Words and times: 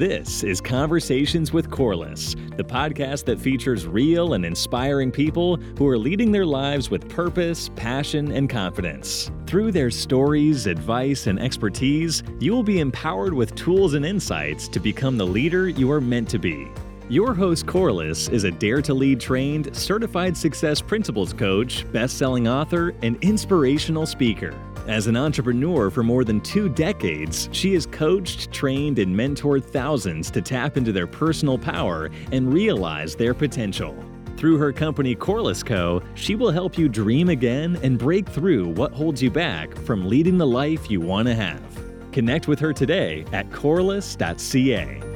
This 0.00 0.44
is 0.44 0.62
Conversations 0.62 1.52
with 1.52 1.70
Corliss, 1.70 2.34
the 2.56 2.64
podcast 2.64 3.26
that 3.26 3.38
features 3.38 3.86
real 3.86 4.32
and 4.32 4.46
inspiring 4.46 5.12
people 5.12 5.58
who 5.76 5.86
are 5.88 5.98
leading 5.98 6.32
their 6.32 6.46
lives 6.46 6.90
with 6.90 7.06
purpose, 7.10 7.68
passion, 7.76 8.32
and 8.32 8.48
confidence. 8.48 9.30
Through 9.46 9.72
their 9.72 9.90
stories, 9.90 10.66
advice, 10.66 11.26
and 11.26 11.38
expertise, 11.38 12.22
you 12.38 12.52
will 12.52 12.62
be 12.62 12.80
empowered 12.80 13.34
with 13.34 13.54
tools 13.54 13.92
and 13.92 14.06
insights 14.06 14.68
to 14.68 14.80
become 14.80 15.18
the 15.18 15.26
leader 15.26 15.68
you 15.68 15.92
are 15.92 16.00
meant 16.00 16.30
to 16.30 16.38
be. 16.38 16.68
Your 17.10 17.34
host, 17.34 17.66
Corliss, 17.66 18.28
is 18.28 18.44
a 18.44 18.50
Dare 18.50 18.80
to 18.80 18.94
Lead 18.94 19.20
trained, 19.20 19.76
certified 19.76 20.34
success 20.34 20.80
principles 20.80 21.34
coach, 21.34 21.84
best 21.92 22.16
selling 22.16 22.48
author, 22.48 22.94
and 23.02 23.22
inspirational 23.22 24.06
speaker. 24.06 24.54
As 24.86 25.06
an 25.06 25.16
entrepreneur 25.16 25.90
for 25.90 26.02
more 26.02 26.24
than 26.24 26.40
two 26.40 26.68
decades, 26.68 27.48
she 27.52 27.74
has 27.74 27.86
coached, 27.86 28.50
trained, 28.50 28.98
and 28.98 29.14
mentored 29.14 29.64
thousands 29.64 30.30
to 30.30 30.40
tap 30.40 30.76
into 30.76 30.90
their 30.90 31.06
personal 31.06 31.58
power 31.58 32.10
and 32.32 32.52
realize 32.52 33.14
their 33.14 33.34
potential. 33.34 33.94
Through 34.36 34.56
her 34.56 34.72
company 34.72 35.14
Corliss 35.14 35.62
Co., 35.62 36.02
she 36.14 36.34
will 36.34 36.50
help 36.50 36.78
you 36.78 36.88
dream 36.88 37.28
again 37.28 37.78
and 37.82 37.98
break 37.98 38.26
through 38.26 38.68
what 38.68 38.92
holds 38.92 39.22
you 39.22 39.30
back 39.30 39.76
from 39.76 40.08
leading 40.08 40.38
the 40.38 40.46
life 40.46 40.90
you 40.90 41.00
want 41.00 41.28
to 41.28 41.34
have. 41.34 41.62
Connect 42.10 42.48
with 42.48 42.58
her 42.58 42.72
today 42.72 43.24
at 43.32 43.52
corliss.ca. 43.52 45.09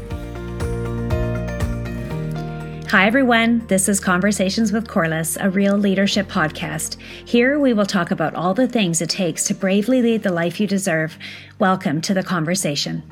Hi, 2.89 3.07
everyone. 3.07 3.67
This 3.67 3.89
is 3.89 3.99
Conversations 3.99 4.71
with 4.71 4.87
Corliss, 4.87 5.39
a 5.41 5.49
real 5.49 5.77
leadership 5.77 6.29
podcast. 6.29 7.01
Here 7.25 7.59
we 7.59 7.73
will 7.73 7.87
talk 7.87 8.11
about 8.11 8.35
all 8.35 8.53
the 8.53 8.69
things 8.69 9.01
it 9.01 9.09
takes 9.09 9.45
to 9.45 9.55
bravely 9.55 10.03
lead 10.03 10.23
the 10.23 10.31
life 10.31 10.61
you 10.61 10.67
deserve. 10.67 11.19
Welcome 11.59 12.03
to 12.03 12.15
the 12.15 12.23
conversation. 12.23 13.03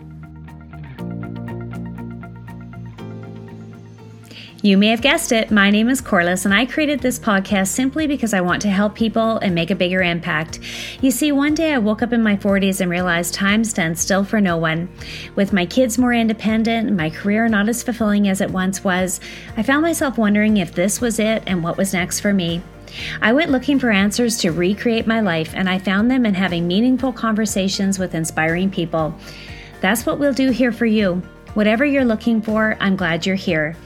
You 4.63 4.79
may 4.79 4.89
have 4.89 5.03
guessed 5.03 5.33
it, 5.33 5.51
my 5.51 5.71
name 5.71 5.89
is 5.89 6.01
Corliss, 6.01 6.45
and 6.45 6.55
I 6.55 6.67
created 6.67 7.01
this 7.01 7.19
podcast 7.19 7.69
simply 7.69 8.07
because 8.07 8.33
I 8.33 8.41
want 8.41 8.63
to 8.63 8.71
help 8.71 8.95
people 8.95 9.39
and 9.39 9.55
make 9.55 9.73
a 9.73 9.75
bigger 9.75 10.03
impact. 10.03 10.61
You 11.01 11.11
see, 11.11 11.33
one 11.33 11.55
day 11.55 11.73
I 11.73 11.79
woke 11.79 12.01
up 12.01 12.13
in 12.13 12.23
my 12.23 12.37
40s 12.37 12.81
and 12.81 12.91
realized 12.91 13.35
time 13.35 13.65
stands 13.65 14.01
still 14.01 14.25
for 14.25 14.41
no 14.41 14.57
one. 14.57 14.89
With 15.35 15.53
my 15.53 15.67
kids 15.67 15.99
more 15.99 16.13
independent, 16.13 16.93
my 16.93 17.11
career 17.11 17.49
not 17.49 17.69
as 17.69 17.83
fulfilling 17.83 18.29
as 18.29 18.41
it 18.41 18.51
once 18.51 18.85
was, 18.85 19.21
I 19.57 19.65
found 19.65 19.83
myself 19.83 20.17
wondering 20.17 20.59
if 20.59 20.73
this 20.73 21.01
was 21.01 21.19
it 21.19 21.43
and 21.47 21.65
what 21.65 21.77
was 21.77 21.93
next 21.93 22.21
for 22.21 22.33
me. 22.33 22.63
I 23.21 23.33
went 23.33 23.51
looking 23.51 23.79
for 23.79 23.91
answers 23.91 24.37
to 24.39 24.53
recreate 24.53 25.07
my 25.07 25.21
life, 25.21 25.53
and 25.55 25.69
I 25.69 25.79
found 25.79 26.11
them 26.11 26.25
in 26.25 26.35
having 26.35 26.69
meaningful 26.69 27.13
conversations 27.13 27.99
with 27.99 28.15
inspiring 28.15 28.71
people. 28.71 29.15
That's 29.81 30.07
what 30.07 30.19
we'll 30.19 30.33
do 30.33 30.51
here 30.51 30.73
for 30.73 30.87
you. 30.87 31.23
Whatever 31.55 31.85
you're 31.85 32.05
looking 32.05 32.41
for, 32.41 32.77
I'm 32.81 32.97
glad 32.97 33.27
you're 33.27 33.35
here. 33.35 33.77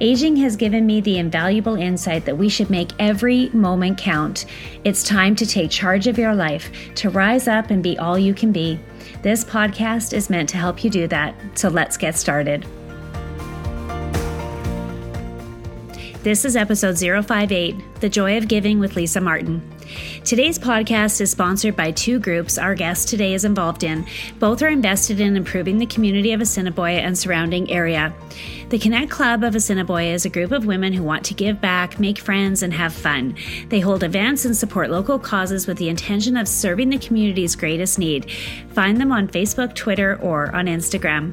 Aging 0.00 0.36
has 0.36 0.54
given 0.54 0.86
me 0.86 1.00
the 1.00 1.18
invaluable 1.18 1.74
insight 1.74 2.24
that 2.24 2.38
we 2.38 2.48
should 2.48 2.70
make 2.70 2.92
every 3.00 3.48
moment 3.48 3.98
count. 3.98 4.46
It's 4.84 5.02
time 5.02 5.34
to 5.34 5.44
take 5.44 5.72
charge 5.72 6.06
of 6.06 6.16
your 6.16 6.36
life, 6.36 6.70
to 6.96 7.10
rise 7.10 7.48
up 7.48 7.70
and 7.70 7.82
be 7.82 7.98
all 7.98 8.16
you 8.16 8.32
can 8.32 8.52
be. 8.52 8.78
This 9.22 9.44
podcast 9.44 10.12
is 10.12 10.30
meant 10.30 10.48
to 10.50 10.56
help 10.56 10.84
you 10.84 10.90
do 10.90 11.08
that, 11.08 11.34
so 11.58 11.68
let's 11.68 11.96
get 11.96 12.16
started. 12.16 12.64
This 16.22 16.44
is 16.44 16.54
episode 16.54 16.96
058 16.96 17.74
The 18.00 18.08
Joy 18.08 18.38
of 18.38 18.46
Giving 18.46 18.78
with 18.78 18.94
Lisa 18.94 19.20
Martin. 19.20 19.68
Today's 20.28 20.58
podcast 20.58 21.22
is 21.22 21.30
sponsored 21.30 21.74
by 21.74 21.90
two 21.90 22.20
groups 22.20 22.58
our 22.58 22.74
guest 22.74 23.08
today 23.08 23.32
is 23.32 23.46
involved 23.46 23.82
in. 23.82 24.04
Both 24.38 24.60
are 24.60 24.68
invested 24.68 25.20
in 25.20 25.38
improving 25.38 25.78
the 25.78 25.86
community 25.86 26.34
of 26.34 26.42
Assiniboia 26.42 26.98
and 26.98 27.16
surrounding 27.16 27.70
area. 27.70 28.12
The 28.68 28.78
Kinette 28.78 29.08
Club 29.08 29.42
of 29.42 29.54
Assiniboia 29.54 30.12
is 30.12 30.26
a 30.26 30.28
group 30.28 30.52
of 30.52 30.66
women 30.66 30.92
who 30.92 31.02
want 31.02 31.24
to 31.24 31.32
give 31.32 31.62
back, 31.62 31.98
make 31.98 32.18
friends, 32.18 32.62
and 32.62 32.74
have 32.74 32.92
fun. 32.92 33.36
They 33.70 33.80
hold 33.80 34.02
events 34.02 34.44
and 34.44 34.54
support 34.54 34.90
local 34.90 35.18
causes 35.18 35.66
with 35.66 35.78
the 35.78 35.88
intention 35.88 36.36
of 36.36 36.46
serving 36.46 36.90
the 36.90 36.98
community's 36.98 37.56
greatest 37.56 37.98
need. 37.98 38.30
Find 38.72 39.00
them 39.00 39.12
on 39.12 39.28
Facebook, 39.28 39.74
Twitter, 39.74 40.16
or 40.20 40.54
on 40.54 40.66
Instagram. 40.66 41.32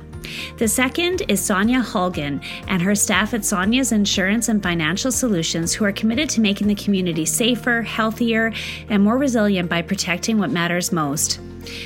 The 0.58 0.68
second 0.68 1.24
is 1.28 1.44
Sonia 1.44 1.82
Holgan 1.82 2.44
and 2.68 2.82
her 2.82 2.96
staff 2.96 3.34
at 3.34 3.46
Sonia's 3.46 3.92
Insurance 3.92 4.50
and 4.50 4.62
Financial 4.62 5.12
Solutions, 5.12 5.74
who 5.74 5.86
are 5.86 5.92
committed 5.92 6.30
to 6.32 6.42
making 6.42 6.68
the 6.68 6.76
community 6.76 7.26
safer, 7.26 7.82
healthier, 7.82 8.54
and 8.90 9.04
more 9.04 9.18
resilient 9.18 9.70
by 9.70 9.82
protecting 9.82 10.38
what 10.38 10.50
matters 10.50 10.92
most. 10.92 11.40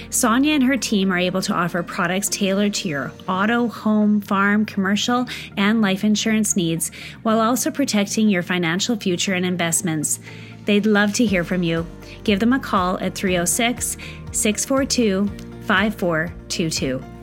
Sonia 0.09 0.53
and 0.53 0.63
her 0.63 0.77
team 0.77 1.11
are 1.11 1.17
able 1.17 1.41
to 1.41 1.53
offer 1.53 1.83
products 1.83 2.29
tailored 2.29 2.73
to 2.75 2.89
your 2.89 3.11
auto, 3.27 3.67
home, 3.67 4.21
farm, 4.21 4.65
commercial, 4.65 5.25
and 5.57 5.81
life 5.81 6.03
insurance 6.03 6.55
needs 6.55 6.91
while 7.23 7.39
also 7.39 7.71
protecting 7.71 8.29
your 8.29 8.43
financial 8.43 8.95
future 8.95 9.33
and 9.33 9.45
investments. 9.45 10.19
They'd 10.65 10.85
love 10.85 11.13
to 11.13 11.25
hear 11.25 11.43
from 11.43 11.63
you. 11.63 11.85
Give 12.23 12.39
them 12.39 12.53
a 12.53 12.59
call 12.59 12.99
at 12.99 13.15
306 13.15 13.97
642 14.31 15.27
5422. 15.65 17.18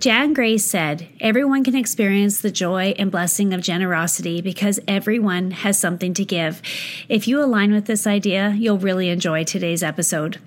Jan 0.00 0.32
Grace 0.32 0.64
said, 0.64 1.08
Everyone 1.20 1.62
can 1.62 1.76
experience 1.76 2.40
the 2.40 2.50
joy 2.50 2.94
and 2.98 3.10
blessing 3.10 3.52
of 3.52 3.60
generosity 3.60 4.40
because 4.40 4.80
everyone 4.88 5.50
has 5.50 5.78
something 5.78 6.14
to 6.14 6.24
give. 6.24 6.62
If 7.10 7.28
you 7.28 7.38
align 7.42 7.70
with 7.74 7.84
this 7.84 8.06
idea, 8.06 8.54
you'll 8.56 8.78
really 8.78 9.10
enjoy 9.10 9.44
today's 9.44 9.82
episode. 9.82 10.40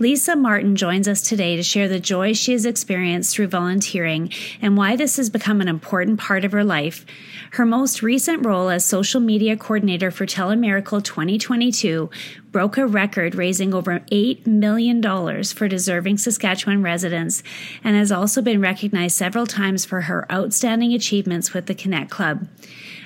Lisa 0.00 0.34
Martin 0.34 0.74
joins 0.74 1.06
us 1.06 1.22
today 1.22 1.54
to 1.54 1.62
share 1.62 1.86
the 1.86 2.00
joy 2.00 2.32
she 2.32 2.50
has 2.52 2.66
experienced 2.66 3.36
through 3.36 3.46
volunteering 3.46 4.32
and 4.60 4.76
why 4.76 4.96
this 4.96 5.16
has 5.16 5.30
become 5.30 5.60
an 5.60 5.68
important 5.68 6.18
part 6.18 6.44
of 6.44 6.50
her 6.50 6.64
life. 6.64 7.06
Her 7.52 7.64
most 7.64 8.02
recent 8.02 8.44
role 8.44 8.68
as 8.68 8.84
social 8.84 9.20
media 9.20 9.56
coordinator 9.56 10.10
for 10.10 10.26
Telemiracle 10.26 11.02
2022 11.02 12.10
broke 12.52 12.76
a 12.76 12.86
record 12.86 13.34
raising 13.34 13.72
over 13.72 14.00
$8 14.12 14.46
million 14.46 15.02
for 15.44 15.68
deserving 15.68 16.18
Saskatchewan 16.18 16.82
residents 16.82 17.42
and 17.82 17.96
has 17.96 18.12
also 18.12 18.42
been 18.42 18.60
recognized 18.60 19.16
several 19.16 19.46
times 19.46 19.84
for 19.84 20.02
her 20.02 20.30
outstanding 20.30 20.92
achievements 20.92 21.54
with 21.54 21.66
the 21.66 21.74
Kinette 21.74 22.10
Club. 22.10 22.46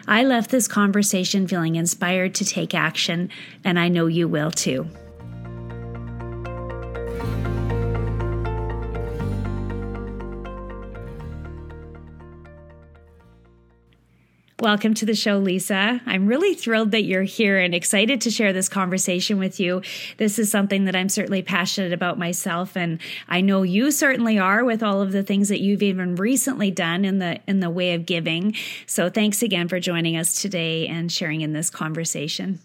I 0.09 0.25
left 0.25 0.51
this 0.51 0.67
conversation 0.67 1.47
feeling 1.47 1.77
inspired 1.77 2.35
to 2.37 2.45
take 2.45 2.75
action, 2.75 3.31
and 3.65 3.79
I 3.79 3.89
know 3.89 4.07
you 4.07 4.27
will 4.27 4.51
too. 4.51 4.89
Welcome 14.63 14.95
to 14.95 15.07
the 15.07 15.17
show, 15.17 15.39
Lisa. 15.39 16.01
I'm 16.07 16.29
really 16.29 16.55
thrilled 16.55 16.93
that 16.93 17.03
you're 17.03 17.25
here 17.25 17.59
and 17.59 17.75
excited 17.75 18.21
to 18.21 18.31
share 18.31 18.53
this 18.53 18.69
conversation 18.69 19.41
with 19.41 19.59
you. 19.59 19.83
This 20.19 20.39
is 20.39 20.53
something 20.53 20.85
that 20.85 20.95
I'm 20.95 21.09
certainly 21.09 21.43
passionate 21.43 21.93
about 21.93 22.17
myself 22.17 22.77
and 22.77 23.01
I 23.29 23.41
know 23.41 23.65
you 23.65 23.91
certainly 23.91 24.39
are 24.39 24.65
with 24.65 24.81
all 24.81 25.01
of 25.01 25.11
the 25.11 25.25
things 25.25 25.49
that 25.49 25.61
you've 25.61 25.83
even 25.83 26.15
recently 26.15 26.71
done 26.71 27.05
in 27.05 27.19
the 27.19 27.41
in 27.49 27.59
the 27.59 27.71
way 27.71 27.95
of 27.95 28.07
giving. 28.07 28.55
So 28.87 29.11
thanks 29.11 29.43
again 29.43 29.67
for 29.67 29.81
joining 29.81 30.17
us 30.17 30.41
today 30.41 30.87
and 30.87 31.11
sharing 31.11 31.41
in 31.41 31.55
this 31.55 31.69
conversation. 31.69 32.61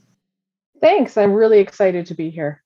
Thanks. 0.80 1.18
I'm 1.18 1.34
really 1.34 1.58
excited 1.58 2.06
to 2.06 2.14
be 2.14 2.30
here. 2.30 2.62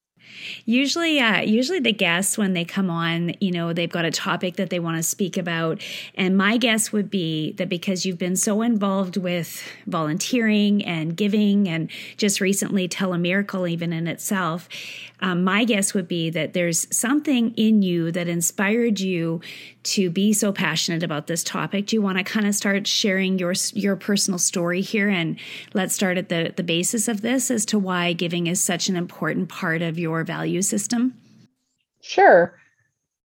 Usually, 0.66 1.20
uh, 1.20 1.42
usually 1.42 1.80
the 1.80 1.94
guests 1.94 2.38
when 2.38 2.54
they 2.54 2.66
come 2.66 2.90
on, 2.90 3.34
you 3.40 3.52
know, 3.52 3.74
they've 3.74 3.92
got 3.92 4.06
a 4.06 4.12
topic 4.12 4.56
that 4.56 4.70
they 4.70 4.80
want 4.80 4.98
to 4.98 5.04
speak 5.04 5.38
about, 5.38 5.82
and 6.16 6.38
my 6.38 6.58
guess 6.58 6.92
would 6.92 7.10
be 7.10 7.54
that 7.54 7.70
because 7.70 8.06
you've 8.06 8.18
been 8.18 8.36
so 8.36 8.62
involved 8.62 9.18
with 9.18 9.62
volunteering 9.88 10.84
and 10.86 11.16
giving, 11.16 11.68
and 11.68 11.90
just 12.18 12.42
recently 12.42 12.88
Telemiracle, 12.88 13.70
even 13.70 13.94
in 13.94 14.08
itself, 14.08 14.68
um, 15.22 15.44
my 15.44 15.64
guess 15.64 15.94
would 15.94 16.08
be 16.08 16.30
that 16.32 16.54
there's 16.54 16.88
something 16.96 17.54
in 17.56 17.82
you 17.82 18.12
that 18.12 18.28
inspired 18.28 19.00
you 19.00 19.42
to 19.84 20.10
be 20.10 20.34
so 20.34 20.52
passionate 20.52 21.04
about 21.04 21.28
this 21.28 21.44
topic. 21.44 21.88
Do 21.88 21.96
you 21.96 22.02
want 22.02 22.18
to 22.18 22.24
kind 22.24 22.48
of 22.48 22.56
start 22.56 22.88
sharing 22.88 23.38
your 23.38 23.54
your 23.74 23.96
personal 23.96 24.40
story 24.40 24.82
here, 24.82 25.10
and 25.10 25.38
let's 25.74 25.94
start 25.94 26.18
at 26.18 26.30
the 26.30 26.54
the 26.56 26.64
basis 26.64 27.08
of 27.08 27.22
this 27.22 27.52
as 27.52 27.66
to 27.68 27.80
why 27.80 28.14
giving 28.14 28.48
is 28.48 28.62
such 28.62 28.90
an 28.90 28.96
important 28.96 29.50
part 29.50 29.82
of 29.82 30.00
your 30.00 30.24
value 30.24 30.62
system? 30.62 31.14
Sure. 32.02 32.58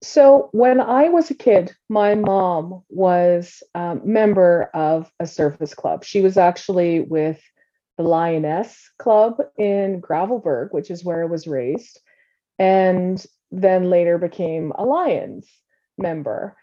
So 0.04 0.50
when 0.51 0.80
I 0.80 1.10
was 1.10 1.31
a 1.31 1.36
kid, 1.36 1.75
my 1.89 2.13
mom 2.13 2.84
was 2.89 3.63
a 3.74 3.95
member 4.04 4.69
of 4.74 5.12
a 5.19 5.25
service 5.25 5.74
club. 5.74 6.04
She 6.04 6.22
was 6.22 6.38
actually 6.38 7.00
with 7.00 7.42
the 7.97 8.03
Lioness 8.03 8.91
Club 8.99 9.41
in 9.57 10.01
Gravelbourg, 10.01 10.71
which 10.71 10.91
is 10.91 11.03
where 11.03 11.23
I 11.23 11.25
was 11.25 11.47
raised, 11.47 11.99
and 12.59 13.23
then 13.51 13.89
later 13.89 14.17
became 14.17 14.71
a 14.75 14.85
Lions 14.85 15.49
member. 15.97 16.55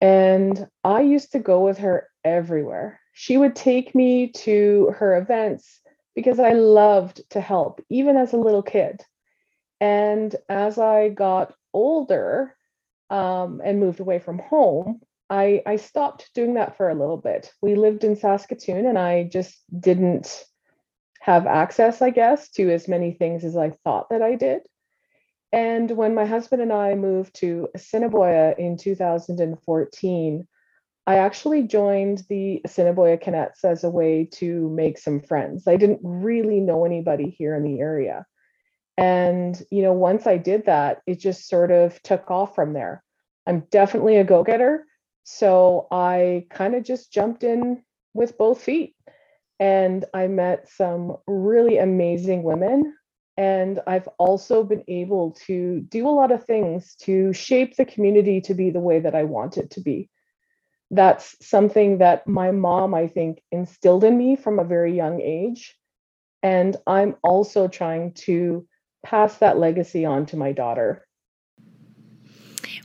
And 0.00 0.68
I 0.84 1.00
used 1.00 1.32
to 1.32 1.38
go 1.38 1.64
with 1.64 1.78
her 1.78 2.08
everywhere. 2.24 3.00
She 3.14 3.36
would 3.36 3.56
take 3.56 3.94
me 3.94 4.28
to 4.28 4.94
her 4.98 5.16
events 5.16 5.80
because 6.14 6.38
I 6.38 6.52
loved 6.52 7.22
to 7.30 7.40
help, 7.40 7.80
even 7.88 8.16
as 8.16 8.32
a 8.32 8.38
little 8.38 8.62
kid. 8.62 9.00
And 9.80 10.34
as 10.48 10.78
I 10.78 11.08
got 11.08 11.54
older 11.72 12.54
um, 13.10 13.60
and 13.64 13.80
moved 13.80 14.00
away 14.00 14.18
from 14.18 14.38
home, 14.38 15.00
I, 15.30 15.62
I 15.64 15.76
stopped 15.76 16.30
doing 16.34 16.54
that 16.54 16.76
for 16.76 16.90
a 16.90 16.94
little 16.94 17.16
bit. 17.16 17.52
We 17.62 17.74
lived 17.74 18.04
in 18.04 18.16
Saskatoon 18.16 18.86
and 18.86 18.98
I 18.98 19.24
just 19.24 19.58
didn't 19.80 20.44
have 21.22 21.46
access, 21.46 22.02
I 22.02 22.10
guess, 22.10 22.50
to 22.50 22.68
as 22.70 22.88
many 22.88 23.12
things 23.12 23.44
as 23.44 23.56
I 23.56 23.70
thought 23.84 24.10
that 24.10 24.22
I 24.22 24.34
did. 24.34 24.62
And 25.52 25.88
when 25.92 26.16
my 26.16 26.24
husband 26.24 26.62
and 26.62 26.72
I 26.72 26.96
moved 26.96 27.36
to 27.36 27.68
Assiniboia 27.76 28.56
in 28.58 28.76
2014, 28.76 30.48
I 31.06 31.18
actually 31.18 31.62
joined 31.62 32.24
the 32.28 32.60
Assiniboia 32.64 33.18
Kinettes 33.18 33.64
as 33.64 33.84
a 33.84 33.90
way 33.90 34.28
to 34.32 34.68
make 34.70 34.98
some 34.98 35.20
friends. 35.20 35.68
I 35.68 35.76
didn't 35.76 36.00
really 36.02 36.58
know 36.58 36.84
anybody 36.84 37.30
here 37.30 37.54
in 37.54 37.62
the 37.62 37.78
area. 37.78 38.26
And, 38.96 39.62
you 39.70 39.82
know, 39.82 39.92
once 39.92 40.26
I 40.26 40.38
did 40.38 40.66
that, 40.66 41.02
it 41.06 41.20
just 41.20 41.48
sort 41.48 41.70
of 41.70 42.02
took 42.02 42.32
off 42.32 42.56
from 42.56 42.72
there. 42.72 43.04
I'm 43.46 43.60
definitely 43.70 44.16
a 44.16 44.24
go 44.24 44.42
getter. 44.42 44.86
So 45.22 45.86
I 45.92 46.46
kind 46.50 46.74
of 46.74 46.82
just 46.82 47.12
jumped 47.12 47.44
in 47.44 47.84
with 48.12 48.36
both 48.36 48.60
feet. 48.60 48.96
And 49.62 50.04
I 50.12 50.26
met 50.26 50.68
some 50.68 51.18
really 51.28 51.78
amazing 51.78 52.42
women. 52.42 52.96
And 53.36 53.78
I've 53.86 54.08
also 54.18 54.64
been 54.64 54.82
able 54.88 55.36
to 55.46 55.82
do 55.82 56.08
a 56.08 56.10
lot 56.10 56.32
of 56.32 56.42
things 56.42 56.96
to 57.02 57.32
shape 57.32 57.76
the 57.76 57.84
community 57.84 58.40
to 58.40 58.54
be 58.54 58.70
the 58.70 58.80
way 58.80 58.98
that 58.98 59.14
I 59.14 59.22
want 59.22 59.58
it 59.58 59.70
to 59.70 59.80
be. 59.80 60.10
That's 60.90 61.36
something 61.46 61.98
that 61.98 62.26
my 62.26 62.50
mom, 62.50 62.92
I 62.92 63.06
think, 63.06 63.40
instilled 63.52 64.02
in 64.02 64.18
me 64.18 64.34
from 64.34 64.58
a 64.58 64.64
very 64.64 64.96
young 64.96 65.20
age. 65.20 65.78
And 66.42 66.76
I'm 66.84 67.14
also 67.22 67.68
trying 67.68 68.14
to 68.26 68.66
pass 69.06 69.36
that 69.36 69.58
legacy 69.58 70.04
on 70.04 70.26
to 70.26 70.36
my 70.36 70.50
daughter. 70.50 71.06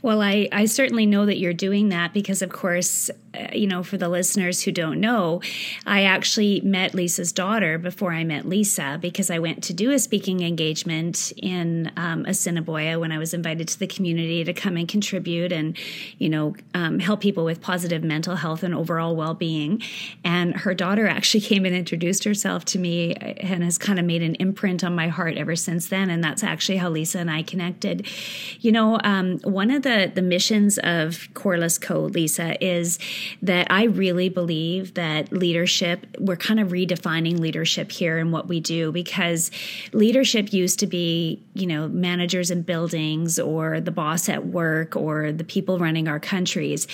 Well, 0.02 0.22
I, 0.22 0.48
I 0.52 0.66
certainly 0.66 1.06
know 1.06 1.26
that 1.26 1.38
you're 1.38 1.52
doing 1.52 1.88
that 1.88 2.12
because, 2.12 2.40
of 2.40 2.50
course, 2.50 3.10
uh, 3.34 3.48
you 3.52 3.66
know, 3.66 3.82
for 3.82 3.96
the 3.96 4.08
listeners 4.08 4.62
who 4.62 4.70
don't 4.70 5.00
know, 5.00 5.42
I 5.86 6.04
actually 6.04 6.60
met 6.60 6.94
Lisa's 6.94 7.32
daughter 7.32 7.78
before 7.78 8.12
I 8.12 8.22
met 8.22 8.46
Lisa 8.46 8.98
because 9.00 9.28
I 9.28 9.40
went 9.40 9.64
to 9.64 9.74
do 9.74 9.90
a 9.90 9.98
speaking 9.98 10.42
engagement 10.42 11.32
in 11.36 11.90
um, 11.96 12.24
Assiniboia 12.26 12.98
when 13.00 13.10
I 13.10 13.18
was 13.18 13.34
invited 13.34 13.66
to 13.68 13.78
the 13.78 13.88
community 13.88 14.44
to 14.44 14.52
come 14.52 14.76
and 14.76 14.88
contribute 14.88 15.50
and, 15.50 15.76
you 16.18 16.28
know, 16.28 16.54
um, 16.74 17.00
help 17.00 17.20
people 17.20 17.44
with 17.44 17.60
positive 17.60 18.04
mental 18.04 18.36
health 18.36 18.62
and 18.62 18.74
overall 18.74 19.16
well 19.16 19.34
being. 19.34 19.82
And 20.22 20.54
her 20.58 20.74
daughter 20.74 21.08
actually 21.08 21.40
came 21.48 21.64
and 21.64 21.74
introduced 21.74 22.22
herself 22.22 22.64
to 22.66 22.78
me 22.78 23.14
and 23.14 23.64
has 23.64 23.78
kind 23.78 23.98
of 23.98 24.04
made 24.04 24.22
an 24.22 24.36
imprint 24.36 24.84
on 24.84 24.94
my 24.94 25.08
heart 25.08 25.36
ever 25.36 25.56
since 25.56 25.88
then. 25.88 26.08
And 26.08 26.22
that's 26.22 26.44
actually 26.44 26.78
how 26.78 26.88
Lisa 26.88 27.18
and 27.18 27.30
I 27.30 27.42
connected. 27.42 28.06
You 28.60 28.70
know, 28.70 29.00
um, 29.02 29.38
one 29.40 29.72
of 29.72 29.82
the 29.82 29.87
the 29.88 30.12
the 30.14 30.22
missions 30.22 30.78
of 30.78 31.28
Corliss 31.34 31.78
Co., 31.78 32.00
Lisa, 32.02 32.62
is 32.64 32.98
that 33.42 33.66
I 33.70 33.84
really 33.84 34.28
believe 34.28 34.94
that 34.94 35.32
leadership. 35.32 36.06
We're 36.18 36.36
kind 36.36 36.60
of 36.60 36.68
redefining 36.68 37.38
leadership 37.38 37.90
here 37.90 38.18
and 38.18 38.32
what 38.32 38.48
we 38.48 38.60
do 38.60 38.92
because 38.92 39.50
leadership 39.92 40.52
used 40.52 40.78
to 40.80 40.86
be, 40.86 41.42
you 41.58 41.66
know, 41.66 41.88
managers 41.88 42.50
in 42.50 42.62
buildings 42.62 43.38
or 43.38 43.80
the 43.80 43.90
boss 43.90 44.28
at 44.28 44.46
work 44.46 44.96
or 44.96 45.32
the 45.32 45.44
people 45.44 45.78
running 45.78 46.08
our 46.08 46.20
countries, 46.20 46.86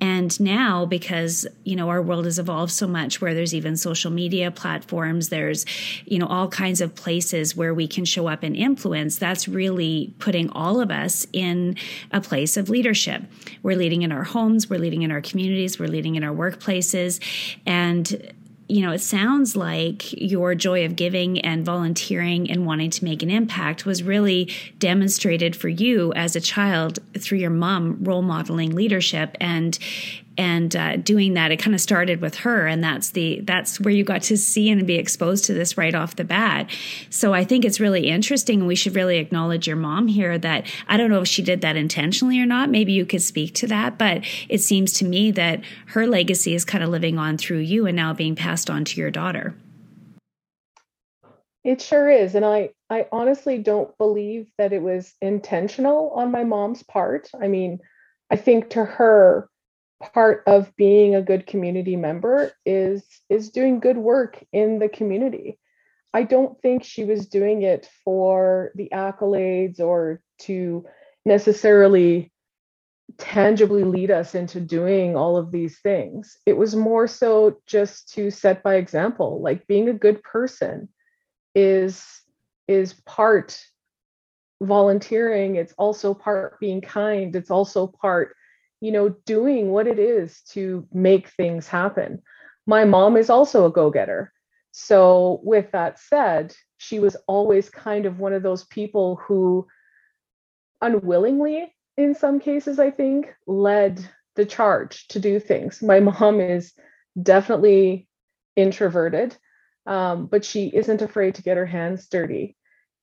and 0.00 0.38
now 0.40 0.86
because 0.86 1.46
you 1.64 1.76
know 1.76 1.88
our 1.88 2.02
world 2.02 2.24
has 2.24 2.38
evolved 2.38 2.72
so 2.72 2.86
much, 2.86 3.20
where 3.20 3.34
there's 3.34 3.54
even 3.54 3.76
social 3.76 4.10
media 4.10 4.50
platforms, 4.50 5.28
there's 5.28 5.64
you 6.04 6.18
know 6.18 6.26
all 6.26 6.48
kinds 6.48 6.80
of 6.80 6.94
places 6.94 7.56
where 7.56 7.74
we 7.74 7.86
can 7.88 8.04
show 8.04 8.28
up 8.28 8.42
and 8.42 8.56
influence. 8.56 9.18
That's 9.18 9.48
really 9.48 10.14
putting 10.18 10.50
all 10.50 10.80
of 10.80 10.90
us 10.90 11.26
in 11.32 11.76
a 12.10 12.20
place 12.20 12.56
of 12.56 12.68
leadership. 12.68 13.22
We're 13.62 13.76
leading 13.76 14.02
in 14.02 14.12
our 14.12 14.24
homes, 14.24 14.70
we're 14.70 14.78
leading 14.78 15.02
in 15.02 15.10
our 15.10 15.20
communities, 15.20 15.78
we're 15.78 15.88
leading 15.88 16.14
in 16.14 16.24
our 16.24 16.34
workplaces. 16.34 17.20
And 17.66 18.32
you 18.72 18.80
know, 18.80 18.92
it 18.92 19.02
sounds 19.02 19.54
like 19.54 20.18
your 20.18 20.54
joy 20.54 20.86
of 20.86 20.96
giving 20.96 21.38
and 21.40 21.62
volunteering 21.62 22.50
and 22.50 22.64
wanting 22.64 22.88
to 22.88 23.04
make 23.04 23.22
an 23.22 23.30
impact 23.30 23.84
was 23.84 24.02
really 24.02 24.50
demonstrated 24.78 25.54
for 25.54 25.68
you 25.68 26.10
as 26.14 26.34
a 26.34 26.40
child 26.40 26.98
through 27.18 27.36
your 27.36 27.50
mom 27.50 28.02
role 28.02 28.22
modeling 28.22 28.74
leadership. 28.74 29.36
And 29.38 29.78
and 30.38 30.74
uh, 30.74 30.96
doing 30.96 31.34
that 31.34 31.50
it 31.50 31.58
kind 31.58 31.74
of 31.74 31.80
started 31.80 32.20
with 32.20 32.36
her 32.36 32.66
and 32.66 32.82
that's 32.82 33.10
the 33.10 33.40
that's 33.40 33.78
where 33.80 33.92
you 33.92 34.04
got 34.04 34.22
to 34.22 34.36
see 34.36 34.70
and 34.70 34.86
be 34.86 34.94
exposed 34.94 35.44
to 35.44 35.54
this 35.54 35.76
right 35.76 35.94
off 35.94 36.16
the 36.16 36.24
bat. 36.24 36.68
So 37.10 37.34
i 37.34 37.44
think 37.44 37.64
it's 37.64 37.80
really 37.80 38.08
interesting 38.08 38.60
and 38.60 38.68
we 38.68 38.74
should 38.74 38.94
really 38.94 39.18
acknowledge 39.18 39.66
your 39.66 39.76
mom 39.76 40.08
here 40.08 40.38
that 40.38 40.66
i 40.88 40.96
don't 40.96 41.10
know 41.10 41.20
if 41.20 41.28
she 41.28 41.42
did 41.42 41.60
that 41.60 41.76
intentionally 41.76 42.40
or 42.40 42.46
not 42.46 42.70
maybe 42.70 42.92
you 42.92 43.04
could 43.04 43.22
speak 43.22 43.54
to 43.54 43.66
that 43.66 43.98
but 43.98 44.24
it 44.48 44.58
seems 44.58 44.92
to 44.94 45.04
me 45.04 45.30
that 45.30 45.62
her 45.86 46.06
legacy 46.06 46.54
is 46.54 46.64
kind 46.64 46.82
of 46.82 46.90
living 46.90 47.18
on 47.18 47.36
through 47.36 47.58
you 47.58 47.86
and 47.86 47.96
now 47.96 48.12
being 48.12 48.34
passed 48.34 48.70
on 48.70 48.84
to 48.84 49.00
your 49.00 49.10
daughter. 49.10 49.54
It 51.64 51.80
sure 51.80 52.10
is 52.10 52.34
and 52.34 52.44
i 52.44 52.70
i 52.90 53.06
honestly 53.12 53.58
don't 53.58 53.96
believe 53.98 54.48
that 54.58 54.72
it 54.72 54.82
was 54.82 55.14
intentional 55.20 56.10
on 56.10 56.30
my 56.30 56.44
mom's 56.44 56.82
part. 56.82 57.30
I 57.38 57.48
mean 57.48 57.80
i 58.30 58.36
think 58.36 58.70
to 58.70 58.84
her 58.84 59.48
part 60.12 60.42
of 60.46 60.74
being 60.76 61.14
a 61.14 61.22
good 61.22 61.46
community 61.46 61.96
member 61.96 62.52
is 62.66 63.04
is 63.28 63.50
doing 63.50 63.80
good 63.80 63.96
work 63.96 64.44
in 64.52 64.78
the 64.78 64.88
community. 64.88 65.58
I 66.12 66.24
don't 66.24 66.60
think 66.60 66.84
she 66.84 67.04
was 67.04 67.26
doing 67.26 67.62
it 67.62 67.88
for 68.04 68.72
the 68.74 68.90
accolades 68.92 69.80
or 69.80 70.20
to 70.40 70.84
necessarily 71.24 72.32
tangibly 73.18 73.84
lead 73.84 74.10
us 74.10 74.34
into 74.34 74.60
doing 74.60 75.16
all 75.16 75.36
of 75.36 75.50
these 75.50 75.78
things. 75.80 76.36
It 76.46 76.56
was 76.56 76.74
more 76.74 77.06
so 77.06 77.58
just 77.66 78.12
to 78.14 78.30
set 78.30 78.62
by 78.62 78.76
example 78.76 79.40
like 79.40 79.66
being 79.66 79.88
a 79.88 79.94
good 79.94 80.22
person 80.22 80.88
is 81.54 82.04
is 82.68 82.94
part 83.06 83.60
volunteering. 84.62 85.56
It's 85.56 85.74
also 85.76 86.14
part 86.14 86.58
being 86.60 86.80
kind. 86.80 87.34
It's 87.34 87.50
also 87.50 87.86
part 87.86 88.34
you 88.82 88.90
know, 88.90 89.10
doing 89.26 89.70
what 89.70 89.86
it 89.86 90.00
is 90.00 90.40
to 90.50 90.86
make 90.92 91.28
things 91.28 91.68
happen. 91.68 92.20
My 92.66 92.84
mom 92.84 93.16
is 93.16 93.30
also 93.30 93.64
a 93.64 93.70
go 93.72 93.90
getter. 93.90 94.32
So, 94.72 95.40
with 95.44 95.70
that 95.70 96.00
said, 96.00 96.52
she 96.78 96.98
was 96.98 97.16
always 97.28 97.70
kind 97.70 98.06
of 98.06 98.18
one 98.18 98.32
of 98.32 98.42
those 98.42 98.64
people 98.64 99.20
who 99.24 99.68
unwillingly, 100.80 101.72
in 101.96 102.16
some 102.16 102.40
cases, 102.40 102.80
I 102.80 102.90
think, 102.90 103.32
led 103.46 104.04
the 104.34 104.44
charge 104.44 105.06
to 105.08 105.20
do 105.20 105.38
things. 105.38 105.80
My 105.80 106.00
mom 106.20 106.40
is 106.40 106.72
definitely 107.22 108.08
introverted, 108.56 109.36
um, 109.86 110.26
but 110.26 110.44
she 110.44 110.66
isn't 110.74 111.02
afraid 111.02 111.36
to 111.36 111.42
get 111.42 111.56
her 111.56 111.66
hands 111.66 112.08
dirty. 112.08 112.56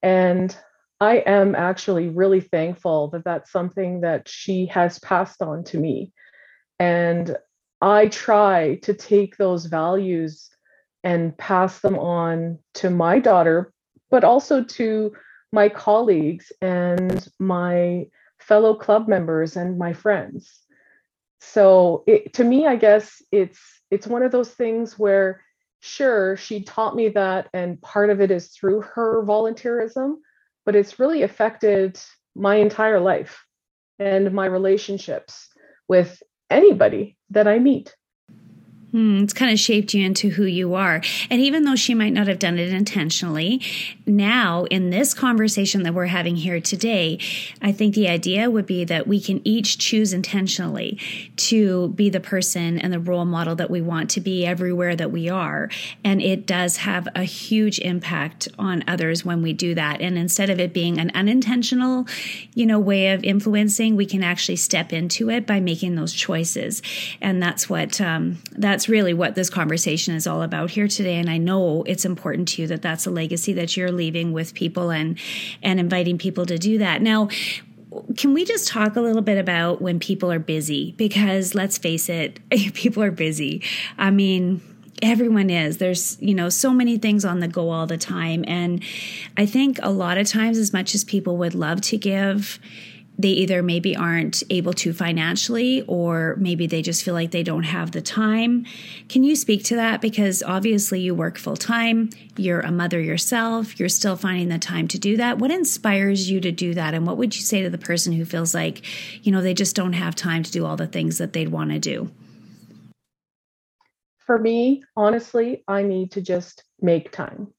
And 0.03 0.53
I 1.01 1.17
am 1.25 1.55
actually 1.55 2.09
really 2.09 2.41
thankful 2.41 3.09
that 3.09 3.23
that's 3.23 3.51
something 3.51 4.01
that 4.01 4.27
she 4.27 4.65
has 4.67 4.99
passed 4.99 5.41
on 5.41 5.63
to 5.65 5.77
me. 5.77 6.11
And 6.77 7.37
I 7.81 8.07
try 8.07 8.75
to 8.83 8.93
take 8.93 9.37
those 9.37 9.65
values 9.65 10.49
and 11.03 11.37
pass 11.37 11.79
them 11.79 11.97
on 11.97 12.59
to 12.75 12.89
my 12.89 13.19
daughter, 13.19 13.71
but 14.11 14.25
also 14.25 14.63
to 14.63 15.13
my 15.53 15.69
colleagues 15.69 16.51
and 16.61 17.27
my 17.39 18.07
fellow 18.39 18.75
club 18.75 19.07
members 19.07 19.55
and 19.55 19.77
my 19.77 19.93
friends. 19.93 20.59
So 21.39 22.03
it, 22.07 22.33
to 22.33 22.43
me, 22.43 22.67
I 22.67 22.75
guess 22.75 23.21
it's 23.31 23.59
it's 23.89 24.05
one 24.05 24.23
of 24.23 24.31
those 24.31 24.51
things 24.51 24.99
where 24.99 25.41
sure 25.79 26.35
she 26.35 26.61
taught 26.63 26.95
me 26.95 27.07
that 27.09 27.47
and 27.53 27.81
part 27.81 28.09
of 28.09 28.19
it 28.19 28.29
is 28.29 28.49
through 28.49 28.81
her 28.81 29.23
volunteerism 29.25 30.15
but 30.69 30.75
it's 30.75 30.99
really 30.99 31.23
affected 31.23 31.99
my 32.35 32.57
entire 32.57 32.99
life 32.99 33.43
and 33.97 34.31
my 34.31 34.45
relationships 34.45 35.49
with 35.87 36.21
anybody 36.51 37.17
that 37.31 37.47
I 37.47 37.57
meet. 37.57 37.95
Hmm, 38.91 39.21
it's 39.21 39.33
kind 39.33 39.51
of 39.51 39.59
shaped 39.59 39.93
you 39.93 40.03
into 40.03 40.29
who 40.29 40.45
you 40.45 40.73
are. 40.73 41.01
And 41.29 41.39
even 41.41 41.63
though 41.63 41.75
she 41.75 41.93
might 41.93 42.11
not 42.11 42.25
have 42.25 42.39
done 42.39 42.57
it 42.57 42.73
intentionally, 42.73 43.61
now 44.07 44.63
in 44.65 44.89
this 44.89 45.13
conversation 45.13 45.83
that 45.83 45.93
we're 45.93 46.07
having 46.07 46.35
here 46.35 46.59
today, 46.59 47.19
I 47.61 47.71
think 47.71 47.93
the 47.93 48.07
idea 48.07 48.49
would 48.49 48.65
be 48.65 48.83
that 48.85 49.05
we 49.05 49.21
can 49.21 49.47
each 49.47 49.77
choose 49.77 50.11
intentionally 50.11 50.97
to 51.35 51.89
be 51.89 52.09
the 52.09 52.19
person 52.19 52.79
and 52.79 52.91
the 52.91 52.99
role 52.99 53.25
model 53.25 53.55
that 53.57 53.69
we 53.69 53.79
want 53.79 54.09
to 54.11 54.21
be 54.21 54.43
everywhere 54.43 54.95
that 54.95 55.11
we 55.11 55.29
are. 55.29 55.69
And 56.03 56.19
it 56.19 56.47
does 56.47 56.77
have 56.77 57.07
a 57.13 57.25
huge 57.25 57.77
impact 57.79 58.47
on 58.57 58.83
others 58.87 59.23
when 59.23 59.43
we 59.43 59.53
do 59.53 59.75
that. 59.75 60.01
And 60.01 60.17
instead 60.17 60.49
of 60.49 60.59
it 60.59 60.73
being 60.73 60.97
an 60.97 61.11
unintentional, 61.13 62.07
you 62.55 62.65
know, 62.65 62.79
way 62.79 63.11
of 63.11 63.23
influencing, 63.23 63.95
we 63.95 64.07
can 64.07 64.23
actually 64.23 64.55
step 64.55 64.91
into 64.91 65.29
it 65.29 65.45
by 65.45 65.59
making 65.59 65.93
those 65.93 66.11
choices. 66.11 66.81
And 67.21 67.39
that's 67.39 67.69
what, 67.69 68.01
um, 68.01 68.39
that 68.53 68.78
that's 68.79 68.87
really 68.87 69.13
what 69.13 69.35
this 69.35 69.49
conversation 69.49 70.15
is 70.15 70.25
all 70.25 70.41
about 70.41 70.71
here 70.71 70.87
today. 70.87 71.15
And 71.15 71.29
I 71.29 71.37
know 71.37 71.83
it's 71.83 72.05
important 72.05 72.47
to 72.49 72.61
you 72.61 72.67
that 72.69 72.81
that's 72.81 73.05
a 73.05 73.11
legacy 73.11 73.51
that 73.51 73.75
you're 73.75 73.91
leaving 73.91 74.31
with 74.31 74.53
people 74.53 74.89
and 74.89 75.19
and 75.61 75.81
inviting 75.81 76.17
people 76.17 76.45
to 76.45 76.57
do 76.57 76.77
that. 76.77 77.01
Now, 77.01 77.27
can 78.15 78.33
we 78.33 78.45
just 78.45 78.69
talk 78.69 78.95
a 78.95 79.01
little 79.01 79.21
bit 79.21 79.37
about 79.37 79.81
when 79.81 79.99
people 79.99 80.31
are 80.31 80.39
busy? 80.39 80.93
Because 80.93 81.53
let's 81.53 81.77
face 81.77 82.07
it, 82.07 82.39
people 82.73 83.03
are 83.03 83.11
busy. 83.11 83.61
I 83.97 84.11
mean, 84.11 84.61
everyone 85.01 85.49
is 85.49 85.77
there's 85.77 86.17
you 86.21 86.33
know 86.33 86.47
so 86.47 86.71
many 86.71 86.97
things 86.97 87.25
on 87.25 87.41
the 87.41 87.47
go 87.49 87.69
all 87.69 87.87
the 87.87 87.97
time 87.97 88.43
and 88.47 88.83
i 89.37 89.45
think 89.45 89.79
a 89.81 89.89
lot 89.89 90.17
of 90.17 90.27
times 90.27 90.57
as 90.57 90.73
much 90.73 90.93
as 90.93 91.05
people 91.05 91.37
would 91.37 91.55
love 91.55 91.79
to 91.79 91.95
give 91.95 92.59
they 93.19 93.29
either 93.29 93.61
maybe 93.61 93.97
aren't 93.97 94.43
able 94.49 94.71
to 94.71 94.93
financially 94.93 95.83
or 95.87 96.37
maybe 96.39 96.65
they 96.65 96.81
just 96.81 97.03
feel 97.03 97.13
like 97.13 97.31
they 97.31 97.43
don't 97.43 97.63
have 97.63 97.91
the 97.91 98.01
time. 98.01 98.65
Can 99.09 99.25
you 99.25 99.35
speak 99.35 99.65
to 99.65 99.75
that? 99.75 99.99
Because 99.99 100.41
obviously 100.41 101.01
you 101.01 101.13
work 101.13 101.37
full 101.37 101.57
time, 101.57 102.11
you're 102.37 102.61
a 102.61 102.71
mother 102.71 103.01
yourself, 103.01 103.77
you're 103.77 103.89
still 103.89 104.15
finding 104.15 104.47
the 104.47 104.57
time 104.57 104.87
to 104.87 104.97
do 104.97 105.17
that. 105.17 105.37
What 105.37 105.51
inspires 105.51 106.31
you 106.31 106.39
to 106.39 106.51
do 106.51 106.73
that? 106.75 106.93
And 106.93 107.05
what 107.05 107.17
would 107.17 107.35
you 107.35 107.41
say 107.41 107.61
to 107.61 107.69
the 107.69 107.77
person 107.77 108.13
who 108.13 108.23
feels 108.23 108.53
like, 108.53 108.83
you 109.25 109.33
know, 109.33 109.41
they 109.41 109.53
just 109.53 109.75
don't 109.75 109.93
have 109.93 110.15
time 110.15 110.41
to 110.41 110.51
do 110.51 110.65
all 110.65 110.77
the 110.77 110.87
things 110.87 111.17
that 111.17 111.33
they'd 111.33 111.49
want 111.49 111.71
to 111.71 111.79
do? 111.79 112.09
For 114.19 114.39
me, 114.39 114.81
honestly, 114.95 115.61
I 115.67 115.83
need 115.83 116.11
to 116.13 116.21
just 116.21 116.63
make 116.79 117.11
time. 117.11 117.53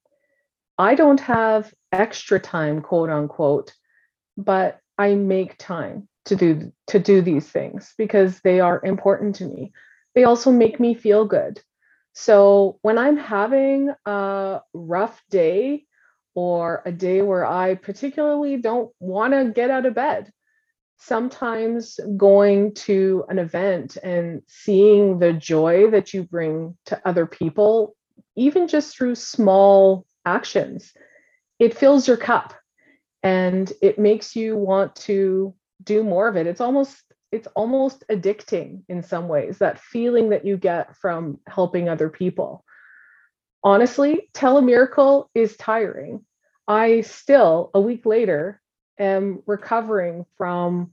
I 0.79 0.95
don't 0.95 1.21
have 1.21 1.75
extra 1.93 2.40
time, 2.40 2.81
quote 2.81 3.11
unquote, 3.11 3.75
but 4.38 4.81
I 5.00 5.14
make 5.14 5.57
time 5.57 6.07
to 6.26 6.37
do 6.37 6.73
to 6.88 6.99
do 6.99 7.23
these 7.23 7.49
things 7.49 7.95
because 7.97 8.40
they 8.40 8.61
are 8.61 8.85
important 8.85 9.37
to 9.37 9.47
me. 9.47 9.73
They 10.14 10.25
also 10.25 10.52
make 10.52 10.78
me 10.78 10.92
feel 10.92 11.25
good. 11.25 11.62
So 12.12 12.78
when 12.83 12.99
I'm 12.99 13.16
having 13.16 13.95
a 14.04 14.61
rough 14.75 15.23
day 15.30 15.87
or 16.35 16.83
a 16.85 16.92
day 16.92 17.23
where 17.23 17.47
I 17.47 17.76
particularly 17.76 18.59
don't 18.59 18.90
want 19.00 19.33
to 19.33 19.50
get 19.54 19.71
out 19.71 19.87
of 19.87 19.95
bed, 19.95 20.30
sometimes 20.99 21.99
going 22.19 22.75
to 22.75 23.25
an 23.30 23.38
event 23.38 23.97
and 24.02 24.42
seeing 24.49 25.19
the 25.19 25.33
joy 25.33 25.90
that 25.92 26.12
you 26.12 26.25
bring 26.25 26.76
to 26.87 27.00
other 27.09 27.25
people, 27.25 27.97
even 28.37 28.69
just 28.69 28.95
through 28.95 29.14
small 29.14 30.04
actions, 30.26 30.92
it 31.59 31.75
fills 31.75 32.07
your 32.07 32.19
cup 32.19 32.60
and 33.22 33.72
it 33.82 33.98
makes 33.98 34.34
you 34.34 34.56
want 34.56 34.94
to 34.96 35.54
do 35.82 36.02
more 36.02 36.28
of 36.28 36.36
it. 36.36 36.46
It's 36.46 36.60
almost 36.60 37.02
it's 37.32 37.48
almost 37.54 38.02
addicting 38.10 38.82
in 38.88 39.02
some 39.02 39.28
ways 39.28 39.58
that 39.58 39.78
feeling 39.78 40.30
that 40.30 40.44
you 40.44 40.56
get 40.56 40.96
from 40.96 41.38
helping 41.46 41.88
other 41.88 42.08
people. 42.08 42.64
Honestly 43.62 44.30
telemiracle 44.34 45.26
is 45.34 45.56
tiring. 45.56 46.24
I 46.66 47.02
still 47.02 47.70
a 47.74 47.80
week 47.80 48.06
later 48.06 48.60
am 48.98 49.42
recovering 49.46 50.26
from 50.36 50.92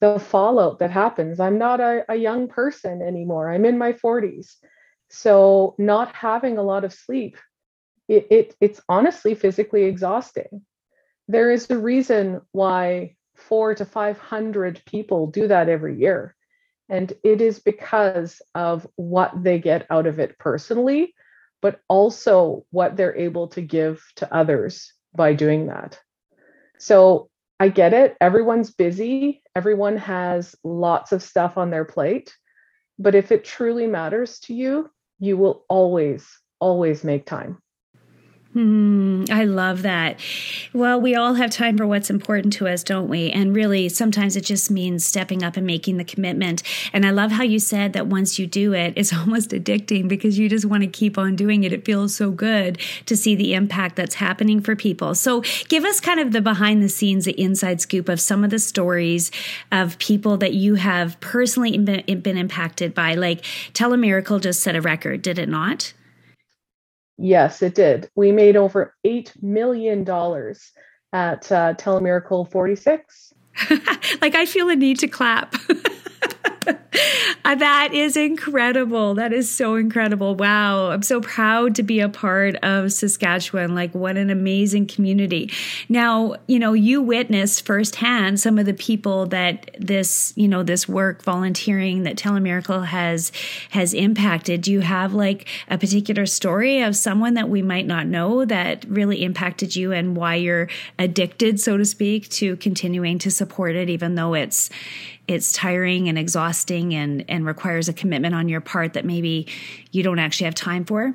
the 0.00 0.18
fallout 0.18 0.78
that 0.78 0.90
happens. 0.90 1.40
I'm 1.40 1.58
not 1.58 1.80
a, 1.80 2.04
a 2.08 2.16
young 2.16 2.48
person 2.48 3.02
anymore. 3.02 3.50
I'm 3.50 3.64
in 3.64 3.78
my 3.78 3.92
40s 3.92 4.56
so 5.10 5.74
not 5.78 6.14
having 6.14 6.58
a 6.58 6.62
lot 6.62 6.84
of 6.84 6.92
sleep 6.92 7.36
it, 8.08 8.26
it 8.30 8.54
it's 8.60 8.80
honestly 8.88 9.34
physically 9.34 9.84
exhausting 9.84 10.62
there 11.28 11.50
is 11.50 11.70
a 11.70 11.78
reason 11.78 12.40
why 12.52 13.16
four 13.36 13.74
to 13.74 13.84
500 13.84 14.82
people 14.86 15.28
do 15.28 15.46
that 15.48 15.68
every 15.68 15.98
year. 15.98 16.34
And 16.88 17.12
it 17.22 17.40
is 17.40 17.58
because 17.60 18.40
of 18.54 18.86
what 18.96 19.32
they 19.44 19.58
get 19.58 19.86
out 19.90 20.06
of 20.06 20.18
it 20.18 20.38
personally, 20.38 21.14
but 21.60 21.80
also 21.88 22.64
what 22.70 22.96
they're 22.96 23.16
able 23.16 23.48
to 23.48 23.60
give 23.60 24.02
to 24.16 24.34
others 24.34 24.92
by 25.14 25.34
doing 25.34 25.66
that. 25.66 26.00
So 26.78 27.28
I 27.60 27.68
get 27.68 27.92
it. 27.92 28.16
Everyone's 28.20 28.70
busy, 28.70 29.42
everyone 29.54 29.96
has 29.98 30.54
lots 30.64 31.12
of 31.12 31.22
stuff 31.22 31.58
on 31.58 31.70
their 31.70 31.84
plate. 31.84 32.34
But 32.98 33.14
if 33.14 33.30
it 33.32 33.44
truly 33.44 33.86
matters 33.86 34.38
to 34.40 34.54
you, 34.54 34.90
you 35.18 35.36
will 35.36 35.64
always, 35.68 36.26
always 36.60 37.04
make 37.04 37.26
time. 37.26 37.58
Mm, 38.54 39.28
I 39.30 39.44
love 39.44 39.82
that. 39.82 40.18
Well, 40.72 40.98
we 40.98 41.14
all 41.14 41.34
have 41.34 41.50
time 41.50 41.76
for 41.76 41.86
what's 41.86 42.08
important 42.08 42.54
to 42.54 42.66
us, 42.66 42.82
don't 42.82 43.06
we? 43.06 43.30
And 43.30 43.54
really, 43.54 43.90
sometimes 43.90 44.36
it 44.36 44.40
just 44.40 44.70
means 44.70 45.04
stepping 45.04 45.42
up 45.42 45.58
and 45.58 45.66
making 45.66 45.98
the 45.98 46.04
commitment. 46.04 46.62
And 46.94 47.04
I 47.04 47.10
love 47.10 47.30
how 47.30 47.42
you 47.42 47.58
said 47.58 47.92
that 47.92 48.06
once 48.06 48.38
you 48.38 48.46
do 48.46 48.72
it, 48.72 48.94
it's 48.96 49.12
almost 49.14 49.50
addicting 49.50 50.08
because 50.08 50.38
you 50.38 50.48
just 50.48 50.64
want 50.64 50.82
to 50.82 50.88
keep 50.88 51.18
on 51.18 51.36
doing 51.36 51.62
it. 51.64 51.74
It 51.74 51.84
feels 51.84 52.14
so 52.14 52.30
good 52.30 52.80
to 53.04 53.16
see 53.16 53.34
the 53.34 53.52
impact 53.52 53.96
that's 53.96 54.14
happening 54.14 54.60
for 54.62 54.74
people. 54.74 55.14
So, 55.14 55.42
give 55.68 55.84
us 55.84 56.00
kind 56.00 56.18
of 56.18 56.32
the 56.32 56.40
behind 56.40 56.82
the 56.82 56.88
scenes, 56.88 57.26
the 57.26 57.38
inside 57.38 57.82
scoop 57.82 58.08
of 58.08 58.18
some 58.18 58.44
of 58.44 58.50
the 58.50 58.58
stories 58.58 59.30
of 59.70 59.98
people 59.98 60.38
that 60.38 60.54
you 60.54 60.76
have 60.76 61.20
personally 61.20 61.76
been, 61.76 62.22
been 62.22 62.38
impacted 62.38 62.94
by. 62.94 63.14
Like, 63.14 63.42
Telemiracle 63.74 64.40
just 64.40 64.62
set 64.62 64.74
a 64.74 64.80
record, 64.80 65.20
did 65.20 65.38
it 65.38 65.50
not? 65.50 65.92
Yes, 67.18 67.62
it 67.62 67.74
did. 67.74 68.08
We 68.14 68.30
made 68.32 68.56
over 68.56 68.94
$8 69.04 69.42
million 69.42 70.02
at 70.02 71.52
uh, 71.52 71.74
Telemiracle 71.74 72.50
46. 72.50 73.34
like, 74.22 74.34
I 74.36 74.46
feel 74.46 74.70
a 74.70 74.76
need 74.76 75.00
to 75.00 75.08
clap. 75.08 75.54
That 77.44 77.94
is 77.94 78.16
incredible. 78.16 79.14
That 79.14 79.32
is 79.32 79.50
so 79.50 79.76
incredible. 79.76 80.34
Wow. 80.34 80.90
I'm 80.90 81.02
so 81.02 81.20
proud 81.20 81.74
to 81.76 81.82
be 81.82 82.00
a 82.00 82.08
part 82.08 82.56
of 82.56 82.92
Saskatchewan. 82.92 83.74
Like, 83.74 83.94
what 83.94 84.18
an 84.18 84.28
amazing 84.28 84.86
community. 84.86 85.50
Now, 85.88 86.34
you 86.46 86.58
know, 86.58 86.74
you 86.74 87.00
witnessed 87.00 87.64
firsthand 87.64 88.38
some 88.38 88.58
of 88.58 88.66
the 88.66 88.74
people 88.74 89.26
that 89.26 89.70
this, 89.78 90.34
you 90.36 90.46
know, 90.46 90.62
this 90.62 90.86
work, 90.86 91.22
volunteering 91.22 92.02
that 92.02 92.16
Telemiracle 92.16 92.84
has 92.84 93.32
has 93.70 93.94
impacted. 93.94 94.60
Do 94.60 94.72
you 94.72 94.80
have 94.80 95.14
like 95.14 95.48
a 95.68 95.78
particular 95.78 96.26
story 96.26 96.82
of 96.82 96.96
someone 96.96 97.34
that 97.34 97.48
we 97.48 97.62
might 97.62 97.86
not 97.86 98.06
know 98.06 98.44
that 98.44 98.84
really 98.88 99.22
impacted 99.22 99.74
you 99.74 99.92
and 99.92 100.16
why 100.16 100.34
you're 100.34 100.68
addicted, 100.98 101.60
so 101.60 101.78
to 101.78 101.84
speak, 101.86 102.28
to 102.30 102.56
continuing 102.56 103.18
to 103.20 103.30
support 103.30 103.74
it, 103.74 103.88
even 103.88 104.16
though 104.16 104.34
it's 104.34 104.68
it's 105.28 105.52
tiring 105.52 106.08
and 106.08 106.18
exhausting 106.18 106.94
and 106.94 107.24
and 107.28 107.46
requires 107.46 107.88
a 107.88 107.92
commitment 107.92 108.34
on 108.34 108.48
your 108.48 108.60
part 108.60 108.94
that 108.94 109.04
maybe 109.04 109.46
you 109.92 110.02
don't 110.02 110.18
actually 110.18 110.46
have 110.46 110.54
time 110.54 110.84
for? 110.84 111.14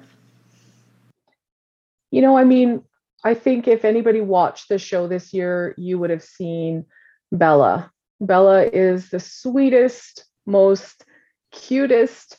You 2.12 2.22
know 2.22 2.38
i 2.38 2.43
mean 2.43 2.84
i 3.24 3.34
think 3.34 3.67
if 3.67 3.84
anybody 3.84 4.22
watched 4.22 4.70
the 4.70 4.77
show 4.77 5.08
this 5.08 5.34
year 5.34 5.74
you 5.77 5.98
would 5.98 6.12
have 6.12 6.24
seen 6.24 6.86
bella. 7.34 7.91
Bella 8.22 8.63
is 8.65 9.10
the 9.10 9.20
sweetest 9.20 10.25
most 10.46 11.05
cutest 11.51 12.38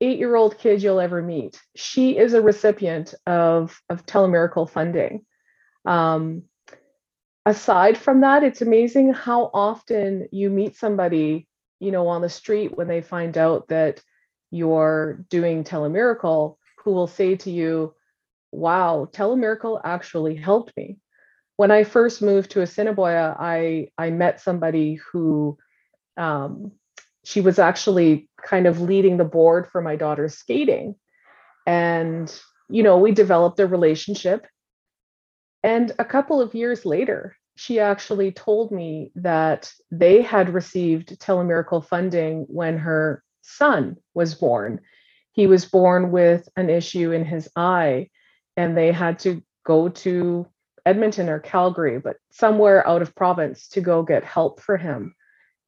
eight 0.00 0.18
year 0.18 0.34
old 0.34 0.58
kid 0.58 0.82
you'll 0.82 1.00
ever 1.00 1.22
meet. 1.22 1.60
She 1.76 2.18
is 2.18 2.34
a 2.34 2.42
recipient 2.42 3.14
of 3.26 3.80
of 3.88 4.04
telemiracle 4.04 4.68
funding. 4.68 5.24
Um, 5.86 6.42
aside 7.46 7.98
from 7.98 8.20
that, 8.20 8.42
it's 8.42 8.62
amazing 8.62 9.12
how 9.12 9.50
often 9.52 10.28
you 10.32 10.50
meet 10.50 10.76
somebody, 10.76 11.48
you 11.80 11.90
know, 11.90 12.08
on 12.08 12.22
the 12.22 12.28
street 12.28 12.76
when 12.76 12.88
they 12.88 13.00
find 13.00 13.36
out 13.36 13.68
that 13.68 14.00
you're 14.50 15.24
doing 15.30 15.64
telemiracle 15.64 16.56
who 16.78 16.92
will 16.92 17.06
say 17.06 17.36
to 17.36 17.50
you, 17.50 17.94
wow, 18.52 19.08
telemiracle 19.10 19.80
actually 19.82 20.36
helped 20.36 20.72
me. 20.76 20.98
When 21.56 21.70
I 21.70 21.84
first 21.84 22.22
moved 22.22 22.52
to 22.52 22.62
Assiniboia, 22.62 23.36
I 23.38 23.88
I 23.96 24.10
met 24.10 24.40
somebody 24.40 24.98
who 25.12 25.58
um, 26.16 26.72
she 27.24 27.40
was 27.40 27.58
actually 27.58 28.28
kind 28.44 28.66
of 28.66 28.80
leading 28.80 29.16
the 29.16 29.24
board 29.24 29.68
for 29.70 29.80
my 29.80 29.96
daughter's 29.96 30.36
skating. 30.36 30.96
And, 31.66 32.32
you 32.68 32.82
know, 32.82 32.98
we 32.98 33.12
developed 33.12 33.60
a 33.60 33.66
relationship 33.66 34.46
and 35.62 35.92
a 35.98 36.04
couple 36.04 36.40
of 36.40 36.54
years 36.54 36.84
later, 36.84 37.36
she 37.54 37.78
actually 37.78 38.32
told 38.32 38.72
me 38.72 39.12
that 39.14 39.72
they 39.90 40.22
had 40.22 40.54
received 40.54 41.18
telemiracle 41.20 41.84
funding 41.84 42.46
when 42.48 42.78
her 42.78 43.22
son 43.42 43.96
was 44.14 44.34
born. 44.34 44.80
He 45.32 45.46
was 45.46 45.64
born 45.64 46.10
with 46.10 46.48
an 46.56 46.70
issue 46.70 47.12
in 47.12 47.24
his 47.24 47.48
eye, 47.56 48.10
and 48.56 48.76
they 48.76 48.92
had 48.92 49.18
to 49.20 49.42
go 49.64 49.88
to 49.88 50.46
Edmonton 50.84 51.28
or 51.28 51.38
Calgary, 51.38 51.98
but 51.98 52.16
somewhere 52.30 52.86
out 52.86 53.02
of 53.02 53.14
province 53.14 53.68
to 53.68 53.80
go 53.80 54.02
get 54.02 54.24
help 54.24 54.60
for 54.60 54.76
him. 54.76 55.14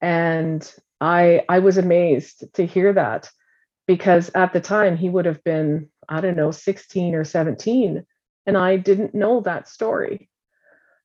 And 0.01 0.71
I 1.01 1.45
I 1.49 1.61
was 1.61 1.79
amazed 1.79 2.45
to 2.55 2.67
hear 2.67 2.93
that 2.93 3.31
because 3.87 4.31
at 4.35 4.53
the 4.53 4.61
time 4.61 4.97
he 4.97 5.09
would 5.09 5.27
have 5.27 5.43
been 5.45 5.89
I 6.09 6.21
don't 6.21 6.37
know 6.37 6.51
16 6.51 7.15
or 7.15 7.25
17 7.25 8.05
and 8.47 8.57
I 8.57 8.77
didn't 8.77 9.15
know 9.15 9.41
that 9.41 9.69
story. 9.69 10.29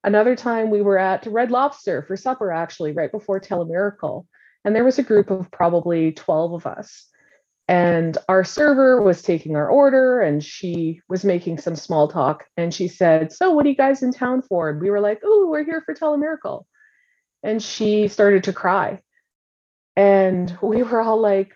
Another 0.03 0.35
time 0.35 0.69
we 0.69 0.81
were 0.81 0.97
at 0.97 1.25
Red 1.25 1.51
Lobster 1.51 2.03
for 2.03 2.15
supper, 2.15 2.51
actually, 2.51 2.93
right 2.93 3.11
before 3.11 3.39
Telemiracle. 3.39 4.25
And 4.63 4.75
there 4.75 4.85
was 4.85 4.99
a 4.99 5.03
group 5.03 5.29
of 5.29 5.51
probably 5.51 6.11
12 6.13 6.53
of 6.53 6.65
us. 6.65 7.05
And 7.67 8.17
our 8.27 8.43
server 8.43 9.01
was 9.01 9.21
taking 9.21 9.55
our 9.55 9.69
order 9.69 10.21
and 10.21 10.43
she 10.43 11.01
was 11.07 11.23
making 11.23 11.59
some 11.59 11.75
small 11.75 12.07
talk. 12.07 12.45
And 12.57 12.73
she 12.73 12.87
said, 12.87 13.31
So, 13.31 13.51
what 13.51 13.65
are 13.65 13.69
you 13.69 13.75
guys 13.75 14.01
in 14.01 14.11
town 14.11 14.41
for? 14.41 14.69
And 14.69 14.81
we 14.81 14.89
were 14.89 14.99
like, 14.99 15.21
Oh, 15.23 15.47
we're 15.49 15.63
here 15.63 15.83
for 15.85 15.93
Telemiracle. 15.93 16.65
And 17.43 17.61
she 17.61 18.07
started 18.07 18.45
to 18.45 18.53
cry. 18.53 19.01
And 19.95 20.57
we 20.63 20.81
were 20.81 20.99
all 20.99 21.21
like, 21.21 21.53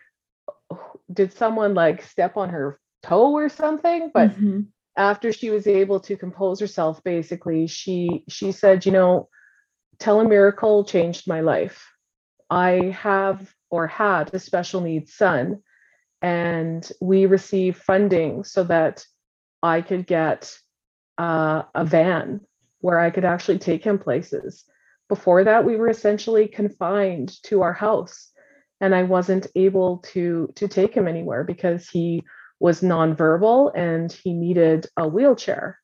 Did 1.12 1.34
someone 1.34 1.74
like 1.74 2.04
step 2.04 2.38
on 2.38 2.50
her 2.50 2.80
toe 3.02 3.32
or 3.32 3.50
something? 3.50 4.12
But 4.14 4.32
mm-hmm. 4.32 4.62
After 4.96 5.34
she 5.34 5.50
was 5.50 5.68
able 5.68 6.00
to 6.02 6.18
compose 6.18 6.60
herself, 6.60 7.04
basically, 7.04 7.68
she 7.68 8.24
she 8.30 8.52
said, 8.52 8.86
You 8.86 8.92
know, 8.92 9.30
Telemiracle 9.98 10.88
changed 10.88 11.28
my 11.28 11.42
life. 11.42 11.86
I 12.50 12.96
have 13.00 13.54
or 13.70 13.88
had 13.88 14.34
a 14.34 14.40
special 14.40 14.82
needs 14.82 15.14
son 15.14 15.64
and 16.24 16.90
we 17.02 17.26
received 17.26 17.78
funding 17.78 18.46
so 18.46 18.64
that 18.64 19.06
I 19.62 19.82
could 19.82 20.08
get 20.08 20.56
uh, 21.18 21.64
a 21.76 21.84
van 21.84 22.40
where 22.80 22.98
I 22.98 23.10
could 23.10 23.26
actually 23.26 23.60
take 23.60 23.84
him 23.84 24.00
places. 24.00 24.64
Before 25.10 25.44
that, 25.44 25.66
we 25.66 25.76
were 25.76 25.90
essentially 25.90 26.48
confined 26.48 27.42
to 27.44 27.62
our 27.62 27.74
house, 27.74 28.32
and 28.80 28.96
I 28.96 29.04
wasn't 29.04 29.48
able 29.56 29.98
to 30.14 30.52
to 30.56 30.68
take 30.68 30.94
him 30.96 31.08
anywhere 31.08 31.44
because 31.44 31.90
he 31.90 32.24
was 32.64 32.80
nonverbal 32.80 33.74
and 33.76 34.10
he 34.10 34.34
needed 34.34 34.88
a 34.96 35.06
wheelchair. 35.06 35.78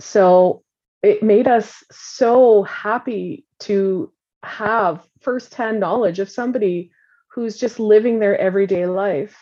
So 0.00 0.64
it 1.00 1.22
made 1.22 1.46
us 1.46 1.84
so 1.92 2.64
happy 2.64 3.46
to 3.60 4.12
have 4.42 5.06
firsthand 5.20 5.78
knowledge 5.78 6.18
of 6.18 6.28
somebody 6.28 6.90
who's 7.28 7.56
just 7.56 7.78
living 7.78 8.18
their 8.18 8.36
everyday 8.36 8.86
life 8.86 9.38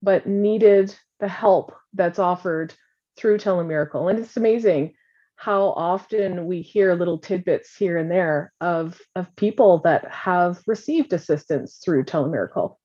but 0.00 0.26
needed 0.26 0.96
the 1.20 1.28
help 1.28 1.74
that's 1.92 2.18
offered 2.18 2.72
through 3.18 3.36
telemiracle 3.36 4.08
and 4.08 4.18
it's 4.18 4.36
amazing 4.36 4.94
how 5.36 5.68
often 5.76 6.46
we 6.46 6.62
hear 6.62 6.94
little 6.94 7.18
tidbits 7.18 7.76
here 7.76 7.98
and 7.98 8.10
there 8.10 8.52
of 8.60 8.98
of 9.14 9.34
people 9.36 9.78
that 9.84 10.10
have 10.10 10.60
received 10.66 11.12
assistance 11.12 11.80
through 11.84 12.04
telemiracle 12.04 12.76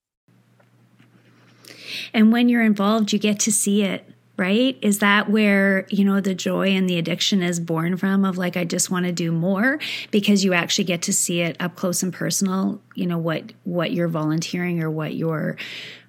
and 2.13 2.31
when 2.31 2.49
you're 2.49 2.63
involved 2.63 3.13
you 3.13 3.19
get 3.19 3.39
to 3.39 3.51
see 3.51 3.83
it 3.83 4.09
right? 4.37 4.77
Is 4.83 4.99
that 4.99 5.29
where, 5.29 5.87
you 5.89 6.05
know, 6.05 6.21
the 6.21 6.35
joy 6.35 6.69
and 6.69 6.87
the 6.87 6.97
addiction 6.99 7.41
is 7.41 7.59
born 7.59 7.97
from 7.97 8.23
of 8.23 8.37
like, 8.37 8.55
I 8.55 8.63
just 8.65 8.91
want 8.91 9.07
to 9.07 9.11
do 9.11 9.31
more 9.31 9.79
because 10.11 10.43
you 10.43 10.53
actually 10.53 10.83
get 10.83 11.01
to 11.03 11.13
see 11.13 11.41
it 11.41 11.57
up 11.59 11.75
close 11.75 12.03
and 12.03 12.13
personal, 12.13 12.79
you 12.93 13.07
know, 13.07 13.17
what, 13.17 13.51
what 13.63 13.91
you're 13.91 14.07
volunteering 14.07 14.81
or 14.81 14.91
what 14.91 15.15
your 15.15 15.57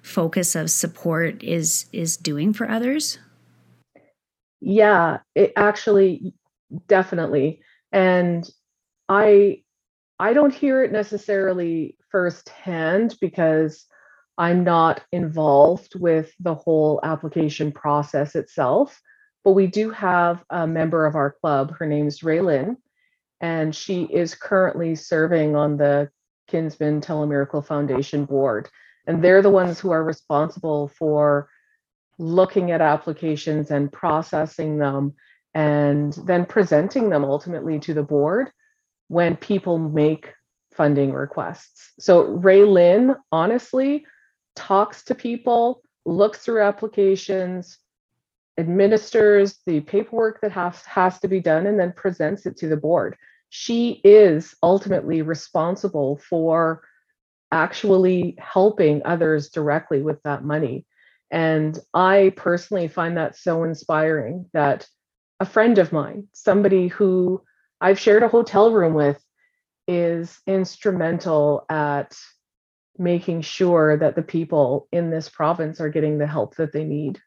focus 0.03 0.55
of 0.55 0.69
support 0.69 1.43
is, 1.43 1.87
is 1.91 2.17
doing 2.17 2.53
for 2.53 2.69
others? 2.69 3.17
Yeah, 4.61 5.19
it 5.33 5.53
actually 5.55 6.33
definitely. 6.87 7.61
And 7.91 8.47
I, 9.07 9.63
I 10.19 10.33
don't 10.33 10.53
hear 10.53 10.83
it 10.83 10.91
necessarily 10.91 11.97
firsthand 12.11 13.17
because 13.19 13.87
I'm 14.39 14.63
not 14.63 15.01
involved 15.11 15.99
with 15.99 16.31
the 16.39 16.55
whole 16.55 17.01
application 17.03 17.73
process 17.73 18.35
itself, 18.35 19.01
but 19.43 19.51
we 19.51 19.67
do 19.67 19.89
have 19.89 20.45
a 20.49 20.65
member 20.65 21.05
of 21.05 21.15
our 21.15 21.31
club. 21.31 21.75
Her 21.77 21.85
name 21.85 22.07
is 22.07 22.21
Raylin, 22.21 22.77
and 23.41 23.75
she 23.75 24.03
is 24.03 24.35
currently 24.35 24.95
serving 24.95 25.57
on 25.57 25.75
the 25.75 26.09
Kinsmen 26.47 27.01
Telemiracle 27.01 27.65
Foundation 27.65 28.23
board. 28.23 28.69
And 29.05 29.21
they're 29.21 29.41
the 29.41 29.49
ones 29.49 29.77
who 29.77 29.91
are 29.91 30.03
responsible 30.05 30.87
for 30.87 31.49
looking 32.17 32.71
at 32.71 32.79
applications 32.79 33.71
and 33.71 33.91
processing 33.91 34.77
them 34.77 35.15
and 35.53 36.13
then 36.25 36.45
presenting 36.45 37.09
them 37.09 37.25
ultimately 37.25 37.77
to 37.79 37.93
the 37.93 38.03
board 38.03 38.51
when 39.09 39.35
people 39.35 39.77
make 39.77 40.33
funding 40.71 41.11
requests. 41.11 41.91
So 41.99 42.23
Ray 42.23 42.63
Lynn, 42.63 43.15
honestly, 43.33 44.05
talks 44.59 45.03
to 45.05 45.15
people, 45.15 45.81
looks 46.05 46.39
through 46.39 46.61
applications, 46.61 47.77
administers 48.57 49.57
the 49.65 49.79
paperwork 49.79 50.41
that 50.41 50.51
has, 50.51 50.83
has 50.83 51.17
to 51.21 51.29
be 51.29 51.39
done, 51.39 51.65
and 51.65 51.79
then 51.79 51.93
presents 51.93 52.45
it 52.45 52.57
to 52.57 52.67
the 52.67 52.75
board. 52.75 53.15
She 53.49 54.01
is 54.03 54.53
ultimately 54.61 55.21
responsible 55.21 56.17
for 56.29 56.83
actually 57.51 58.35
helping 58.37 59.01
others 59.05 59.49
directly 59.49 60.01
with 60.01 60.21
that 60.23 60.43
money. 60.43 60.85
And 61.31 61.79
I 61.93 62.33
personally 62.35 62.89
find 62.89 63.15
that 63.15 63.37
so 63.37 63.63
inspiring 63.63 64.47
that 64.53 64.87
a 65.39 65.45
friend 65.45 65.77
of 65.77 65.93
mine, 65.93 66.27
somebody 66.33 66.89
who 66.89 67.41
I've 67.79 67.99
shared 67.99 68.23
a 68.23 68.27
hotel 68.27 68.73
room 68.73 68.93
with, 68.93 69.23
is 69.87 70.37
instrumental 70.45 71.65
at 71.69 72.15
making 72.99 73.41
sure 73.41 73.97
that 73.97 74.15
the 74.15 74.21
people 74.21 74.87
in 74.91 75.09
this 75.09 75.29
province 75.29 75.79
are 75.79 75.89
getting 75.89 76.17
the 76.17 76.27
help 76.27 76.55
that 76.55 76.73
they 76.73 76.83
need. 76.83 77.21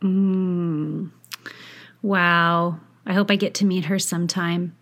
Mm. 0.00 1.10
Wow. 2.02 2.78
I 3.06 3.12
hope 3.12 3.30
I 3.30 3.36
get 3.36 3.54
to 3.54 3.66
meet 3.66 3.86
her 3.86 3.98
sometime. 3.98 4.76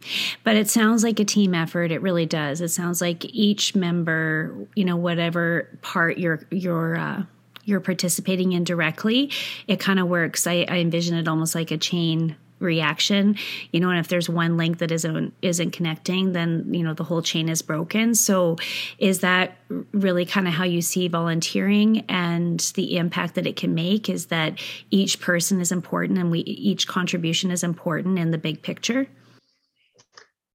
But 0.45 0.57
it 0.57 0.69
sounds 0.69 1.03
like 1.03 1.19
a 1.19 1.25
team 1.25 1.55
effort. 1.55 1.91
It 1.91 2.03
really 2.03 2.27
does. 2.27 2.61
It 2.61 2.69
sounds 2.69 3.01
like 3.01 3.25
each 3.25 3.75
member, 3.75 4.69
you 4.77 4.85
know, 4.85 4.97
whatever 4.97 5.79
part 5.83 6.19
you're 6.19 6.47
you're 6.51 6.97
uh, 6.97 7.25
you're 7.65 7.81
participating 7.81 8.53
in 8.53 8.65
directly, 8.65 9.31
it 9.67 9.81
kind 9.81 9.99
of 9.99 10.09
works. 10.09 10.47
I, 10.47 10.67
I 10.69 10.79
envision 10.79 11.17
it 11.17 11.29
almost 11.29 11.55
like 11.55 11.71
a 11.71 11.79
chain 11.79 12.37
reaction 12.63 13.37
you 13.73 13.81
know 13.81 13.91
and 13.91 13.99
if 13.99 14.09
there's 14.09 14.29
one 14.29 14.57
link 14.57 14.79
that 14.79 14.91
isn't 14.91 15.35
isn't 15.43 15.73
connecting 15.73 16.33
then 16.33 16.73
you 16.73 16.83
know 16.83 16.95
the 16.95 17.05
whole 17.05 17.23
chain 17.23 17.49
is 17.49 17.63
broken. 17.63 18.15
So 18.15 18.57
is 18.99 19.21
that 19.21 19.57
really 19.93 20.25
kind 20.25 20.47
of 20.47 20.55
how 20.55 20.65
you 20.65 20.83
see 20.83 21.09
volunteering 21.09 22.05
and 22.09 22.61
the 22.75 22.97
impact 22.97 23.35
that 23.35 23.47
it 23.47 23.57
can 23.57 23.75
make 23.75 24.09
is 24.09 24.27
that 24.27 24.59
each 24.91 25.21
person 25.21 25.61
is 25.61 25.73
important 25.73 26.19
and 26.19 26.31
we 26.31 26.41
each 26.41 26.87
contribution 26.87 27.51
is 27.51 27.63
important 27.63 28.19
in 28.19 28.31
the 28.31 28.39
big 28.39 28.63
picture? 28.63 29.07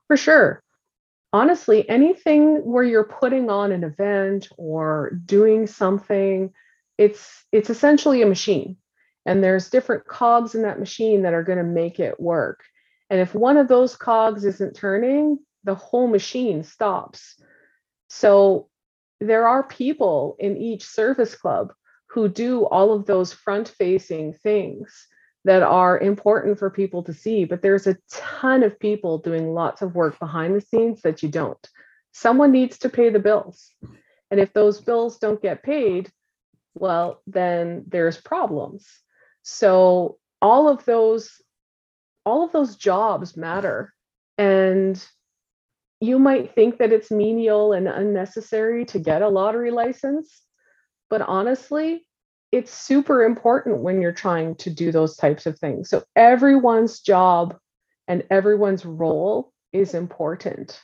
For 0.08 0.18
sure. 0.18 0.62
Honestly 1.34 1.88
anything 1.90 2.64
where 2.66 2.84
you're 2.84 3.04
putting 3.04 3.50
on 3.50 3.72
an 3.72 3.84
event 3.84 4.48
or 4.58 5.12
doing 5.26 5.68
something 5.68 6.54
it's 6.98 7.46
it's 7.52 7.70
essentially 7.70 8.22
a 8.22 8.26
machine 8.26 8.78
and 9.28 9.44
there's 9.44 9.70
different 9.70 10.08
cogs 10.08 10.56
in 10.56 10.62
that 10.62 10.80
machine 10.80 11.24
that 11.24 11.34
are 11.34 11.44
going 11.44 11.58
to 11.58 11.64
make 11.64 12.00
it 12.00 12.18
work. 12.18 12.64
And 13.10 13.20
if 13.20 13.36
one 13.36 13.58
of 13.58 13.68
those 13.68 13.96
cogs 13.96 14.46
isn't 14.46 14.76
turning 14.76 15.40
the 15.66 15.76
whole 15.76 16.08
machine 16.08 16.64
stops. 16.64 17.36
So 18.10 18.70
there 19.20 19.46
are 19.46 19.64
people 19.64 20.38
in 20.40 20.56
each 20.56 20.86
service 20.86 21.36
club 21.36 21.74
who 22.10 22.30
do 22.30 22.66
all 22.66 22.94
of 22.94 23.06
those 23.06 23.34
front 23.34 23.68
facing 23.68 24.32
things 24.32 25.08
that 25.44 25.62
are 25.62 26.00
important 26.00 26.58
for 26.58 26.70
people 26.70 27.04
to 27.04 27.14
see 27.14 27.44
but 27.44 27.62
there's 27.62 27.88
a 27.88 27.98
ton 28.10 28.64
of 28.64 28.80
people 28.80 29.18
doing 29.18 29.54
lots 29.54 29.82
of 29.82 29.94
work 29.94 30.18
behind 30.20 30.56
the 30.56 30.62
scenes 30.62 31.02
that 31.02 31.22
you 31.22 31.28
don't. 31.28 31.68
Someone 32.14 32.52
needs 32.54 32.78
to 32.80 32.90
pay 32.90 33.10
the 33.10 33.20
bills. 33.20 33.72
And 34.32 34.40
if 34.40 34.54
those 34.54 34.80
bills 34.80 35.20
don't 35.20 35.42
get 35.42 35.64
paid 35.64 36.10
well 36.76 37.22
then 37.28 37.84
there's 37.88 38.18
problems 38.22 38.88
so 39.50 40.18
all 40.42 40.68
of 40.68 40.84
those 40.84 41.42
all 42.26 42.44
of 42.44 42.52
those 42.52 42.76
jobs 42.76 43.38
matter. 43.38 43.94
And 44.38 45.02
you 46.02 46.20
might 46.20 46.54
think 46.54 46.78
that 46.80 46.92
it's 46.92 47.10
menial 47.10 47.72
and 47.72 47.88
unnecessary 47.88 48.84
to 48.86 49.00
get 49.00 49.22
a 49.22 49.30
lottery 49.30 49.72
license 49.72 50.42
but 51.10 51.22
honestly 51.22 52.06
it's 52.52 52.72
super 52.72 53.24
important 53.24 53.80
when 53.80 54.02
you're 54.02 54.12
trying 54.12 54.56
to 54.56 54.70
do 54.70 54.92
those 54.92 55.18
types 55.18 55.46
of 55.46 55.60
things. 55.60 55.90
So 55.90 56.04
everyone's 56.16 57.02
job 57.02 57.58
and 58.08 58.24
everyone's 58.30 58.86
role 58.86 59.52
is 59.74 59.94
important 59.94 60.80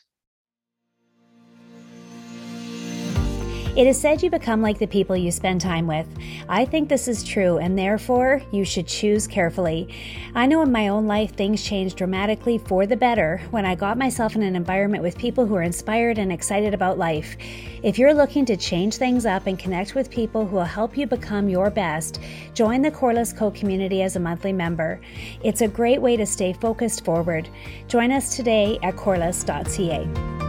It 3.75 3.87
is 3.87 3.99
said 3.99 4.21
you 4.21 4.29
become 4.29 4.61
like 4.61 4.77
the 4.77 4.85
people 4.85 5.17
you 5.17 5.31
spend 5.31 5.59
time 5.59 5.87
with. 5.87 6.05
I 6.47 6.63
think 6.63 6.89
this 6.89 7.07
is 7.07 7.23
true, 7.23 7.57
and 7.57 7.75
therefore 7.75 8.43
you 8.51 8.65
should 8.65 8.85
choose 8.85 9.25
carefully. 9.25 9.89
I 10.35 10.45
know 10.45 10.61
in 10.61 10.71
my 10.71 10.89
own 10.89 11.07
life 11.07 11.35
things 11.35 11.63
changed 11.63 11.97
dramatically 11.97 12.59
for 12.59 12.85
the 12.85 12.95
better 12.95 13.41
when 13.49 13.65
I 13.65 13.73
got 13.73 13.97
myself 13.97 14.35
in 14.35 14.43
an 14.43 14.55
environment 14.55 15.01
with 15.01 15.17
people 15.17 15.47
who 15.47 15.55
are 15.55 15.63
inspired 15.63 16.19
and 16.19 16.31
excited 16.31 16.75
about 16.75 16.99
life. 16.99 17.35
If 17.81 17.97
you're 17.97 18.13
looking 18.13 18.45
to 18.45 18.57
change 18.57 18.97
things 18.97 19.25
up 19.25 19.47
and 19.47 19.57
connect 19.57 19.95
with 19.95 20.11
people 20.11 20.45
who 20.45 20.57
will 20.57 20.65
help 20.65 20.95
you 20.95 21.07
become 21.07 21.49
your 21.49 21.71
best, 21.71 22.19
join 22.53 22.83
the 22.83 22.91
Corliss 22.91 23.33
Co 23.33 23.49
community 23.49 24.03
as 24.03 24.15
a 24.15 24.19
monthly 24.19 24.53
member. 24.53 25.01
It's 25.43 25.61
a 25.61 25.67
great 25.67 25.99
way 25.99 26.15
to 26.15 26.27
stay 26.27 26.53
focused 26.53 27.03
forward. 27.03 27.49
Join 27.87 28.11
us 28.11 28.35
today 28.35 28.77
at 28.83 28.95
corliss.ca. 28.97 30.42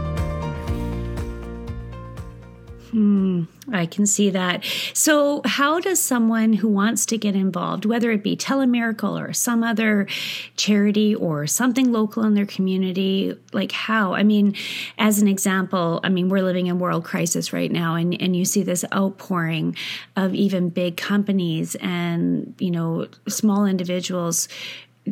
Hmm. 2.95 3.43
I 3.73 3.87
can 3.87 4.05
see 4.05 4.29
that. 4.29 4.63
So, 4.93 5.41
how 5.43 5.81
does 5.81 5.99
someone 5.99 6.53
who 6.53 6.69
wants 6.69 7.05
to 7.07 7.17
get 7.17 7.35
involved, 7.35 7.83
whether 7.83 8.09
it 8.13 8.23
be 8.23 8.37
Telemiracle 8.37 9.19
or 9.19 9.33
some 9.33 9.65
other 9.65 10.07
charity 10.55 11.13
or 11.13 11.45
something 11.45 11.91
local 11.91 12.23
in 12.23 12.35
their 12.35 12.45
community, 12.45 13.37
like 13.51 13.73
how? 13.73 14.13
I 14.13 14.23
mean, 14.23 14.55
as 14.97 15.21
an 15.21 15.27
example, 15.27 15.99
I 16.05 16.09
mean, 16.09 16.29
we're 16.29 16.41
living 16.41 16.67
in 16.67 16.79
world 16.79 17.03
crisis 17.03 17.51
right 17.51 17.69
now, 17.69 17.95
and, 17.95 18.13
and 18.21 18.33
you 18.33 18.45
see 18.45 18.63
this 18.63 18.85
outpouring 18.93 19.75
of 20.15 20.33
even 20.33 20.69
big 20.69 20.95
companies 20.95 21.75
and, 21.81 22.55
you 22.59 22.71
know, 22.71 23.09
small 23.27 23.65
individuals 23.65 24.47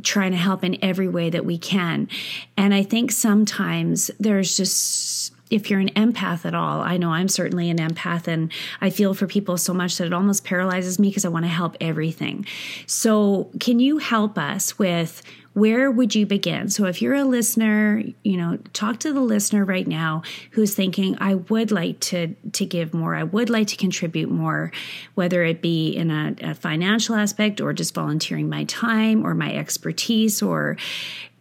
trying 0.04 0.32
to 0.32 0.38
help 0.38 0.63
in 0.63 0.82
every 0.82 1.10
way 1.10 1.30
that 1.30 1.46
we 1.46 1.58
can. 1.58 2.08
And 2.56 2.74
I 2.74 2.84
think 2.84 3.12
sometimes 3.12 4.10
there's 4.19 4.56
just 4.56 5.33
if 5.49 5.69
you're 5.69 5.79
an 5.79 5.89
empath 5.89 6.45
at 6.45 6.56
all, 6.56 6.82
I 6.82 6.97
know 6.97 7.12
I'm 7.12 7.27
certainly 7.27 7.69
an 7.69 7.77
empath 7.77 8.27
and 8.27 8.51
I 8.82 8.89
feel 8.89 9.13
for 9.13 9.27
people 9.27 9.58
so 9.58 9.73
much 9.73 9.97
that 9.97 10.08
it 10.08 10.13
almost 10.13 10.43
paralyzes 10.43 10.99
me 10.99 11.10
because 11.10 11.25
I 11.25 11.29
want 11.29 11.45
to 11.45 11.49
help 11.49 11.77
everything. 11.79 12.45
So, 12.88 13.51
can 13.60 13.79
you 13.79 13.97
help 13.97 14.38
us 14.38 14.79
with 14.79 15.21
where 15.54 15.92
would 15.92 16.16
you 16.16 16.26
begin? 16.26 16.70
So 16.70 16.86
if 16.86 17.02
you're 17.02 17.13
a 17.13 17.24
listener, 17.24 18.02
you 18.24 18.38
know, 18.38 18.58
talk 18.74 19.00
to 19.02 19.13
the 19.13 19.20
listener 19.20 19.63
right 19.63 19.88
now 19.88 20.24
who's 20.52 20.74
thinking, 20.74 21.16
I 21.20 21.36
would 21.36 21.72
like 21.72 22.00
to 22.02 22.36
to 22.54 22.66
give 22.66 22.94
more, 22.94 23.16
I 23.16 23.24
would 23.24 23.50
like 23.50 23.68
to 23.68 23.76
contribute 23.76 24.30
more, 24.30 24.72
whether 25.16 25.44
it 25.44 25.62
be 25.62 25.92
in 25.92 26.10
a, 26.10 26.36
a 26.42 26.54
financial 26.56 27.16
aspect 27.16 27.62
or 27.62 27.74
just 27.74 27.94
volunteering 27.94 28.50
my 28.50 28.63
time 28.66 29.26
or 29.26 29.34
my 29.34 29.54
expertise 29.54 30.42
or 30.42 30.78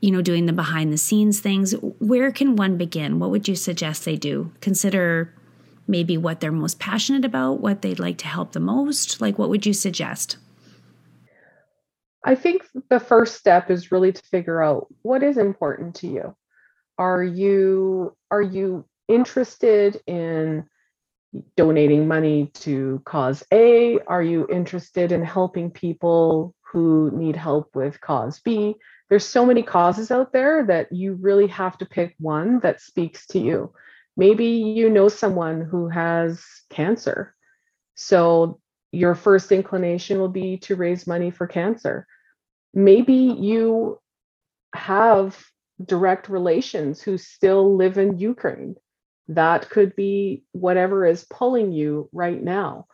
you 0.01 0.11
know, 0.11 0.20
doing 0.20 0.46
the 0.46 0.53
behind 0.53 0.92
the 0.92 0.98
scenes 0.98 1.38
things. 1.38 1.72
Where 2.01 2.33
can 2.33 2.57
one 2.57 2.77
begin? 2.77 3.20
What 3.20 3.31
would 3.31 3.46
you 3.46 3.55
suggest 3.55 4.05
they 4.05 4.16
do? 4.16 4.51
Consider 4.61 5.33
maybe 5.87 6.18
what 6.18 6.40
they're 6.40 6.51
most 6.51 6.81
passionate 6.81 7.25
about, 7.25 7.61
what 7.61 7.83
they'd 7.83 8.01
like 8.01 8.18
to 8.18 8.27
help 8.27 8.51
the 8.51 8.61
most. 8.61 9.20
Like, 9.20 9.38
what 9.38 9.48
would 9.48 9.64
you 9.64 9.72
suggest? 9.72 10.38
I 12.24 12.35
think 12.35 12.62
the 12.88 13.00
first 13.00 13.37
step 13.37 13.70
is 13.70 13.90
really 13.90 14.12
to 14.12 14.22
figure 14.22 14.62
out 14.62 14.87
what 15.02 15.22
is 15.22 15.38
important 15.38 15.96
to 15.96 16.06
you. 16.06 16.37
Are 16.98 17.22
you 17.22 18.16
are 18.30 18.42
you 18.42 18.85
interested 19.08 20.00
in 20.06 20.66
donating 21.56 22.06
money 22.06 22.50
to 22.54 23.02
cause 23.04 23.42
A? 23.52 23.98
Are 24.06 24.22
you 24.22 24.46
interested 24.50 25.12
in 25.12 25.24
helping 25.24 25.70
people 25.70 26.54
who 26.61 27.11
need 27.12 27.37
help 27.37 27.74
with 27.74 28.00
cause 28.00 28.40
B? 28.40 28.76
there's 29.12 29.26
so 29.26 29.44
many 29.44 29.62
causes 29.62 30.11
out 30.11 30.32
there 30.32 30.64
that 30.64 30.90
you 30.90 31.12
really 31.20 31.46
have 31.46 31.76
to 31.76 31.85
pick 31.85 32.14
one 32.18 32.61
that 32.61 32.80
speaks 32.80 33.26
to 33.26 33.38
you. 33.38 33.70
Maybe 34.16 34.46
you 34.46 34.88
know 34.88 35.08
someone 35.08 35.61
who 35.61 35.88
has 35.88 36.42
cancer. 36.70 37.35
So 37.94 38.58
your 38.92 39.14
first 39.14 39.50
inclination 39.50 40.18
will 40.18 40.28
be 40.28 40.59
to 40.59 40.76
raise 40.76 41.07
money 41.07 41.31
for 41.31 41.46
cancer. 41.46 42.07
Maybe 42.74 43.14
you 43.14 44.00
have 44.74 45.42
direct 45.85 46.28
relations 46.28 47.02
who 47.02 47.18
still 47.18 47.76
live 47.76 47.98
in 47.98 48.18
Ukraine. 48.18 48.76
That 49.28 49.68
could 49.70 49.96
be 49.96 50.44
whatever 50.52 51.07
is 51.07 51.26
pulling 51.31 51.72
you 51.72 52.09
right 52.12 52.42
now 52.42 52.87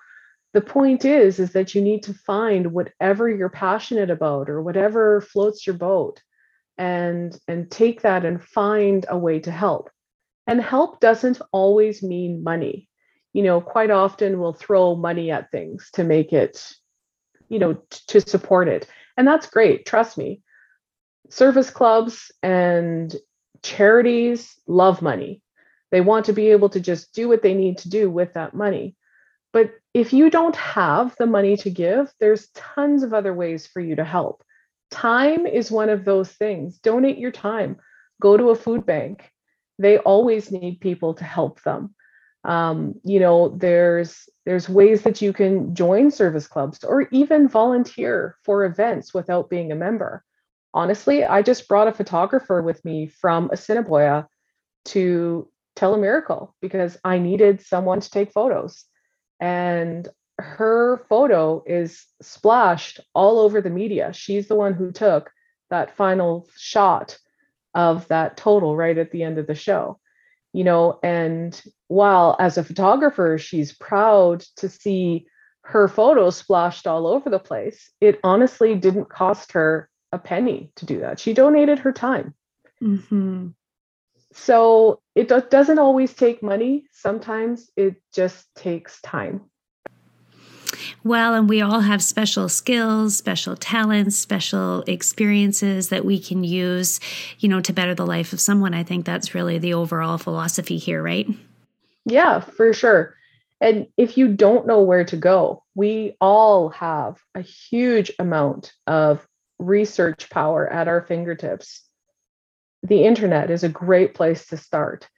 the 0.55 0.61
point 0.61 1.05
is 1.05 1.39
is 1.39 1.53
that 1.53 1.75
you 1.75 1.83
need 1.83 2.03
to 2.05 2.15
find 2.15 2.73
whatever 2.73 3.29
you're 3.29 3.49
passionate 3.49 4.11
about 4.11 4.49
or 4.49 4.63
whatever 4.63 5.21
floats 5.21 5.67
your 5.67 5.77
boat 5.77 6.23
and 6.77 7.39
and 7.49 7.71
take 7.71 8.03
that 8.03 8.25
and 8.25 8.43
find 8.43 9.05
a 9.09 9.19
way 9.19 9.41
to 9.41 9.51
help 9.51 9.91
and 10.47 10.61
help 10.61 11.01
doesn't 11.01 11.41
always 11.53 12.03
mean 12.03 12.43
money 12.43 12.89
you 13.33 13.43
know 13.43 13.61
quite 13.61 13.91
often 13.91 14.38
we'll 14.38 14.53
throw 14.53 14.95
money 14.95 15.31
at 15.31 15.51
things 15.51 15.91
to 15.93 16.05
make 16.05 16.33
it 16.33 16.73
you 17.49 17.59
know 17.59 17.75
t- 17.75 18.01
to 18.07 18.21
support 18.21 18.69
it 18.69 18.87
and 19.17 19.27
that's 19.27 19.49
great 19.49 19.87
trust 19.87 20.17
me 20.19 20.41
service 21.31 21.71
clubs 21.71 22.31
and 22.43 23.14
charities 23.62 24.55
love 24.67 25.03
money 25.03 25.43
they 25.91 26.01
want 26.01 26.27
to 26.27 26.33
be 26.33 26.49
able 26.49 26.69
to 26.69 26.81
just 26.81 27.14
do 27.14 27.29
what 27.29 27.43
they 27.43 27.55
need 27.55 27.79
to 27.79 27.88
do 27.88 28.11
with 28.11 28.35
that 28.35 28.55
money 28.55 28.97
but 29.53 29.73
if 29.95 30.12
you 30.12 30.31
don't 30.31 30.57
have 30.57 31.17
the 31.17 31.27
money 31.27 31.57
to 31.59 31.71
give, 31.71 32.12
there's 32.21 32.49
tons 32.51 33.03
of 33.03 33.14
other 33.14 33.33
ways 33.33 33.67
for 33.67 33.81
you 33.81 33.97
to 33.97 34.05
help. 34.05 34.45
Time 34.91 35.47
is 35.47 35.71
one 35.71 35.88
of 35.88 36.05
those 36.05 36.31
things. 36.31 36.79
Donate 36.79 37.19
your 37.19 37.33
time. 37.33 37.79
Go 38.21 38.37
to 38.37 38.51
a 38.51 38.55
food 38.55 38.85
bank. 38.87 39.31
They 39.79 39.99
always 39.99 40.51
need 40.51 40.81
people 40.81 41.14
to 41.14 41.25
help 41.25 41.62
them. 41.62 41.95
Um, 42.49 42.95
you 43.05 43.21
know, 43.21 43.51
there's 43.51 44.29
there's 44.47 44.69
ways 44.69 45.03
that 45.03 45.21
you 45.21 45.35
can 45.35 45.75
join 45.75 46.11
service 46.11 46.47
clubs 46.47 46.83
or 46.83 47.03
even 47.11 47.49
volunteer 47.49 48.37
for 48.43 48.65
events 48.65 49.13
without 49.13 49.51
being 49.51 49.71
a 49.71 49.77
member. 49.77 50.25
Honestly, 50.73 51.25
I 51.25 51.43
just 51.43 51.69
brought 51.69 51.89
a 51.89 51.93
photographer 51.93 52.63
with 52.63 52.83
me 52.85 53.07
from 53.07 53.51
Assiniboia 53.53 54.27
to 54.87 55.49
Telemiracle 55.77 56.53
because 56.63 56.97
I 57.05 57.19
needed 57.19 57.61
someone 57.61 58.01
to 58.01 58.11
take 58.11 58.33
photos 58.33 58.85
and 59.39 60.09
her 60.39 61.05
photo 61.09 61.63
is 61.67 62.07
splashed 62.23 63.01
all 63.15 63.41
over 63.41 63.61
the 63.61 63.71
media. 63.71 64.13
She's 64.15 64.49
the 64.49 64.57
one 64.57 64.73
who 64.73 64.93
took 64.93 65.31
that 65.69 65.97
final 65.97 66.49
shot 66.57 67.19
of 67.75 68.09
that 68.09 68.37
total 68.37 68.77
right 68.77 68.97
at 68.97 69.11
the 69.11 69.23
end 69.23 69.39
of 69.39 69.47
the 69.47 69.55
show. 69.55 70.01
You 70.59 70.64
know, 70.64 70.99
and 71.05 71.62
while 71.87 72.35
as 72.40 72.59
a 72.59 72.64
photographer, 72.64 73.38
she's 73.38 73.73
proud 73.73 74.40
to 74.57 74.68
see 74.68 75.29
her 75.62 75.87
photos 75.87 76.37
splashed 76.37 76.85
all 76.88 77.07
over 77.07 77.31
the 77.31 77.38
place, 77.38 77.92
it 78.01 78.18
honestly 78.25 78.75
didn't 78.75 79.09
cost 79.09 79.53
her 79.53 79.88
a 80.11 80.18
penny 80.18 80.73
to 80.75 80.85
do 80.85 80.99
that. 80.99 81.21
She 81.21 81.33
donated 81.33 81.79
her 81.79 81.92
time. 81.92 82.35
Mm-hmm. 82.83 83.51
So 84.33 85.01
it 85.14 85.29
do- 85.29 85.47
doesn't 85.49 85.79
always 85.79 86.12
take 86.12 86.42
money. 86.42 86.87
Sometimes 86.90 87.71
it 87.77 88.03
just 88.12 88.53
takes 88.57 89.01
time. 89.01 89.42
Well, 91.05 91.35
and 91.35 91.49
we 91.49 91.61
all 91.63 91.81
have 91.81 92.03
special 92.03 92.49
skills, 92.49 93.17
special 93.17 93.57
talents, 93.57 94.17
special 94.17 94.83
experiences 94.87 95.89
that 95.89 96.05
we 96.05 96.19
can 96.19 96.45
use, 96.45 97.01
you 97.39 97.49
know, 97.49 97.61
to 97.61 97.73
better 97.73 97.95
the 97.95 98.07
life 98.07 98.33
of 98.33 98.41
someone. 98.41 98.75
I 98.75 98.83
think 98.83 99.05
that's 99.05 99.35
really 99.35 99.59
the 99.59 99.75
overall 99.75 100.19
philosophy 100.19 100.79
here, 100.79 101.03
right? 101.03 101.29
Yeah, 102.05 102.41
for 102.41 102.73
sure. 102.73 103.15
And 103.61 103.87
if 103.97 104.17
you 104.17 104.29
don't 104.29 104.67
know 104.67 104.83
where 104.83 105.05
to 105.05 105.17
go, 105.17 105.65
we 105.75 106.17
all 106.21 106.69
have 106.71 107.19
a 107.35 107.41
huge 107.41 108.13
amount 108.19 108.73
of 108.87 109.27
research 109.59 110.31
power 110.31 110.69
at 110.69 110.89
our 110.89 111.03
fingertips 111.03 111.83
the 112.83 113.05
internet 113.05 113.51
is 113.51 113.65
a 113.65 113.69
great 113.69 114.15
place 114.15 114.47
to 114.47 114.57
start. 114.57 115.09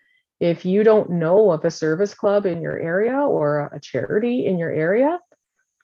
If 0.40 0.64
you 0.64 0.82
don't 0.82 1.10
know 1.10 1.50
of 1.50 1.64
a 1.64 1.70
service 1.70 2.14
club 2.14 2.46
in 2.46 2.62
your 2.62 2.78
area 2.78 3.18
or 3.18 3.70
a 3.72 3.80
charity 3.80 4.46
in 4.46 4.58
your 4.58 4.70
area, 4.70 5.18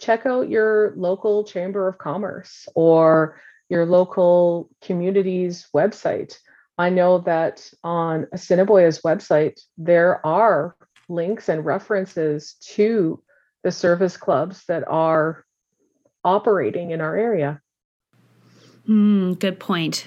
check 0.01 0.27
out 0.27 0.49
your 0.49 0.93
local 0.97 1.45
chamber 1.45 1.89
of 1.89 1.99
commerce 1.99 2.69
or 2.75 3.41
your 3.69 3.87
local 3.87 4.69
community's 4.83 5.67
website. 5.75 6.37
I 6.79 6.91
know 6.91 7.19
that 7.21 7.69
on 7.83 8.27
Assiniboia's 8.33 9.01
website, 9.01 9.61
there 9.79 10.25
are 10.25 10.77
links 11.09 11.49
and 11.49 11.65
references 11.65 12.55
to 12.75 13.23
the 13.65 13.73
service 13.73 14.17
clubs 14.17 14.65
that 14.69 14.85
are 14.87 15.45
operating 16.25 16.91
in 16.91 17.01
our 17.01 17.17
area. 17.17 17.61
Mm, 18.88 19.38
good 19.38 19.59
point. 19.59 20.07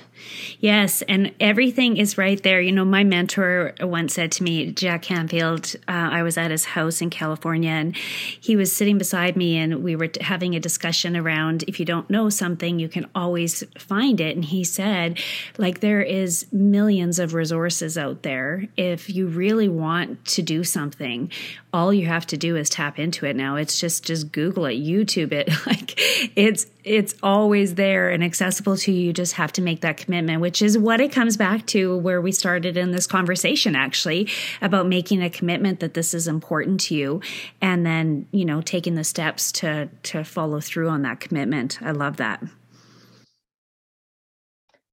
Yes, 0.59 1.01
and 1.03 1.33
everything 1.39 1.97
is 1.97 2.17
right 2.17 2.41
there. 2.43 2.61
You 2.61 2.71
know, 2.71 2.85
my 2.85 3.03
mentor 3.03 3.73
once 3.81 4.13
said 4.13 4.31
to 4.33 4.43
me, 4.43 4.71
Jack 4.71 5.03
Canfield, 5.03 5.75
uh, 5.87 5.91
I 5.91 6.23
was 6.23 6.37
at 6.37 6.51
his 6.51 6.65
house 6.65 7.01
in 7.01 7.09
California, 7.09 7.71
and 7.71 7.95
he 7.95 8.55
was 8.55 8.75
sitting 8.75 8.97
beside 8.97 9.35
me, 9.35 9.57
and 9.57 9.83
we 9.83 9.95
were 9.95 10.07
t- 10.07 10.23
having 10.23 10.55
a 10.55 10.59
discussion 10.59 11.15
around 11.15 11.63
if 11.67 11.79
you 11.79 11.85
don't 11.85 12.09
know 12.09 12.29
something, 12.29 12.79
you 12.79 12.89
can 12.89 13.09
always 13.15 13.63
find 13.77 14.19
it. 14.19 14.35
And 14.35 14.45
he 14.45 14.63
said, 14.63 15.19
like, 15.57 15.79
there 15.79 16.01
is 16.01 16.45
millions 16.51 17.19
of 17.19 17.33
resources 17.33 17.97
out 17.97 18.23
there. 18.23 18.67
If 18.77 19.09
you 19.09 19.27
really 19.27 19.69
want 19.69 20.25
to 20.25 20.41
do 20.41 20.63
something, 20.63 21.31
all 21.73 21.93
you 21.93 22.07
have 22.07 22.25
to 22.27 22.37
do 22.37 22.55
is 22.55 22.69
tap 22.69 22.99
into 22.99 23.25
it 23.25 23.35
now. 23.35 23.55
It's 23.55 23.79
just 23.79 24.03
just 24.05 24.31
Google 24.31 24.65
it, 24.65 24.79
YouTube 24.79 25.31
it. 25.31 25.49
Like, 25.69 25.93
it's 26.35 26.65
it's 26.83 27.13
always 27.21 27.75
there 27.75 28.09
and 28.09 28.23
accessible 28.23 28.68
to 28.77 28.91
you. 28.91 29.07
You 29.07 29.13
just 29.13 29.33
have 29.33 29.51
to 29.53 29.61
make 29.61 29.81
that 29.81 29.97
commitment, 29.97 30.41
which 30.41 30.61
is 30.61 30.77
what 30.77 31.01
it 31.01 31.11
comes 31.11 31.37
back 31.37 31.65
to 31.67 31.97
where 31.97 32.21
we 32.21 32.31
started 32.31 32.77
in 32.77 32.91
this 32.91 33.07
conversation 33.07 33.75
actually 33.75 34.29
about 34.61 34.87
making 34.87 35.21
a 35.21 35.29
commitment 35.29 35.79
that 35.79 35.93
this 35.93 36.13
is 36.13 36.27
important 36.27 36.79
to 36.81 36.95
you 36.95 37.21
and 37.61 37.85
then, 37.85 38.27
you 38.31 38.45
know, 38.45 38.61
taking 38.61 38.95
the 38.95 39.03
steps 39.03 39.51
to 39.53 39.89
to 40.03 40.23
follow 40.23 40.59
through 40.59 40.89
on 40.89 41.01
that 41.03 41.19
commitment. 41.19 41.81
I 41.81 41.91
love 41.91 42.17
that. 42.17 42.43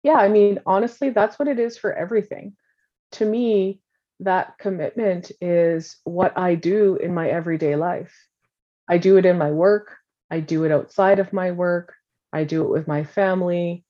Yeah, 0.02 0.14
I 0.14 0.28
mean, 0.28 0.60
honestly, 0.66 1.10
that's 1.10 1.36
what 1.36 1.48
it 1.48 1.58
is 1.58 1.76
for 1.76 1.92
everything. 1.92 2.54
To 3.12 3.24
me, 3.24 3.80
that 4.20 4.56
commitment 4.58 5.32
is 5.40 5.96
what 6.04 6.38
I 6.38 6.54
do 6.54 6.94
in 6.94 7.12
my 7.12 7.28
everyday 7.28 7.74
life. 7.74 8.14
I 8.88 8.98
do 8.98 9.16
it 9.16 9.26
in 9.26 9.36
my 9.36 9.50
work, 9.50 9.96
I 10.30 10.38
do 10.38 10.62
it 10.62 10.70
outside 10.70 11.18
of 11.18 11.32
my 11.32 11.50
work, 11.50 11.95
I 12.36 12.44
do 12.44 12.62
it 12.62 12.70
with 12.70 12.86
my 12.86 13.04
family. 13.04 13.84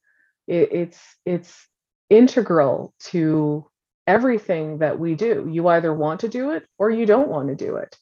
It, 0.46 0.72
it's 0.72 1.00
it's 1.24 1.66
integral 2.09 2.94
to 3.00 3.68
everything 4.06 4.78
that 4.78 4.98
we 4.98 5.14
do. 5.14 5.48
You 5.50 5.68
either 5.68 5.92
want 5.92 6.20
to 6.20 6.28
do 6.28 6.52
it 6.52 6.64
or 6.78 6.90
you 6.90 7.06
don't 7.06 7.28
want 7.28 7.48
to 7.48 7.56
do 7.56 7.76
it. 7.76 7.96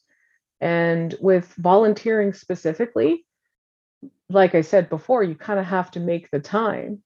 And 0.61 1.15
with 1.19 1.53
volunteering 1.57 2.33
specifically, 2.33 3.25
like 4.29 4.55
I 4.55 4.61
said 4.61 4.89
before, 4.89 5.23
you 5.23 5.35
kind 5.35 5.59
of 5.59 5.65
have 5.65 5.91
to 5.91 5.99
make 5.99 6.29
the 6.29 6.39
time. 6.39 7.01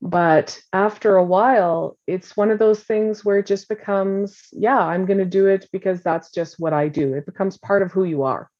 But 0.00 0.60
after 0.72 1.16
a 1.16 1.24
while, 1.24 1.96
it's 2.08 2.36
one 2.36 2.50
of 2.50 2.58
those 2.58 2.82
things 2.82 3.24
where 3.24 3.38
it 3.38 3.46
just 3.46 3.68
becomes, 3.68 4.40
yeah, 4.50 4.78
I'm 4.78 5.06
going 5.06 5.18
to 5.18 5.24
do 5.24 5.46
it 5.46 5.68
because 5.72 6.02
that's 6.02 6.32
just 6.32 6.58
what 6.58 6.72
I 6.72 6.88
do. 6.88 7.14
It 7.14 7.24
becomes 7.24 7.56
part 7.56 7.82
of 7.82 7.92
who 7.92 8.04
you 8.04 8.24
are. 8.24 8.50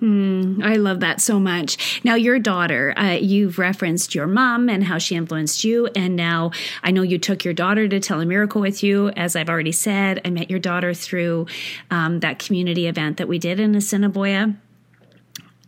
Mm, 0.00 0.62
I 0.62 0.76
love 0.76 1.00
that 1.00 1.22
so 1.22 1.40
much. 1.40 2.02
Now, 2.04 2.16
your 2.16 2.38
daughter, 2.38 2.92
uh, 2.98 3.12
you've 3.12 3.58
referenced 3.58 4.14
your 4.14 4.26
mom 4.26 4.68
and 4.68 4.84
how 4.84 4.98
she 4.98 5.16
influenced 5.16 5.64
you. 5.64 5.86
And 5.96 6.14
now 6.14 6.50
I 6.82 6.90
know 6.90 7.00
you 7.00 7.18
took 7.18 7.44
your 7.44 7.54
daughter 7.54 7.88
to 7.88 7.98
Telemiracle 7.98 8.60
with 8.60 8.82
you. 8.82 9.08
As 9.10 9.34
I've 9.34 9.48
already 9.48 9.72
said, 9.72 10.20
I 10.22 10.28
met 10.28 10.50
your 10.50 10.58
daughter 10.58 10.92
through 10.92 11.46
um, 11.90 12.20
that 12.20 12.38
community 12.38 12.86
event 12.86 13.16
that 13.16 13.26
we 13.26 13.38
did 13.38 13.58
in 13.58 13.74
Assiniboia. 13.74 14.54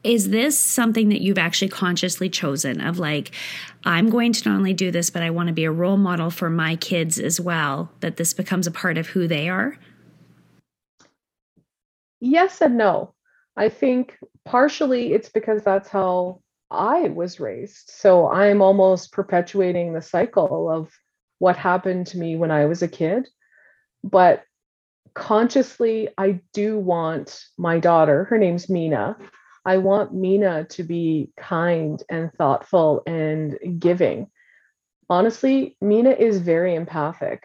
Is 0.04 0.28
this 0.28 0.58
something 0.58 1.08
that 1.08 1.22
you've 1.22 1.38
actually 1.38 1.70
consciously 1.70 2.28
chosen 2.28 2.82
of 2.82 2.98
like, 2.98 3.32
I'm 3.84 4.10
going 4.10 4.34
to 4.34 4.48
not 4.48 4.56
only 4.56 4.74
do 4.74 4.90
this, 4.90 5.08
but 5.08 5.22
I 5.22 5.30
want 5.30 5.46
to 5.48 5.54
be 5.54 5.64
a 5.64 5.72
role 5.72 5.96
model 5.96 6.30
for 6.30 6.50
my 6.50 6.76
kids 6.76 7.18
as 7.18 7.40
well, 7.40 7.90
that 8.00 8.16
this 8.16 8.34
becomes 8.34 8.66
a 8.66 8.70
part 8.70 8.98
of 8.98 9.08
who 9.08 9.26
they 9.26 9.48
are? 9.48 9.78
Yes 12.20 12.60
and 12.60 12.76
no. 12.76 13.14
I 13.58 13.68
think 13.68 14.16
partially 14.44 15.12
it's 15.12 15.28
because 15.28 15.64
that's 15.64 15.88
how 15.88 16.42
I 16.70 17.08
was 17.08 17.40
raised. 17.40 17.90
So 17.90 18.30
I'm 18.30 18.62
almost 18.62 19.10
perpetuating 19.10 19.92
the 19.92 20.00
cycle 20.00 20.70
of 20.70 20.92
what 21.40 21.56
happened 21.56 22.06
to 22.08 22.18
me 22.18 22.36
when 22.36 22.52
I 22.52 22.66
was 22.66 22.82
a 22.82 22.88
kid. 22.88 23.28
But 24.04 24.44
consciously, 25.14 26.08
I 26.16 26.40
do 26.52 26.78
want 26.78 27.44
my 27.58 27.80
daughter, 27.80 28.24
her 28.24 28.38
name's 28.38 28.68
Mina. 28.68 29.16
I 29.64 29.78
want 29.78 30.14
Mina 30.14 30.64
to 30.70 30.84
be 30.84 31.32
kind 31.36 32.00
and 32.08 32.32
thoughtful 32.34 33.02
and 33.08 33.58
giving. 33.80 34.30
Honestly, 35.10 35.76
Mina 35.80 36.10
is 36.10 36.38
very 36.38 36.76
empathic. 36.76 37.42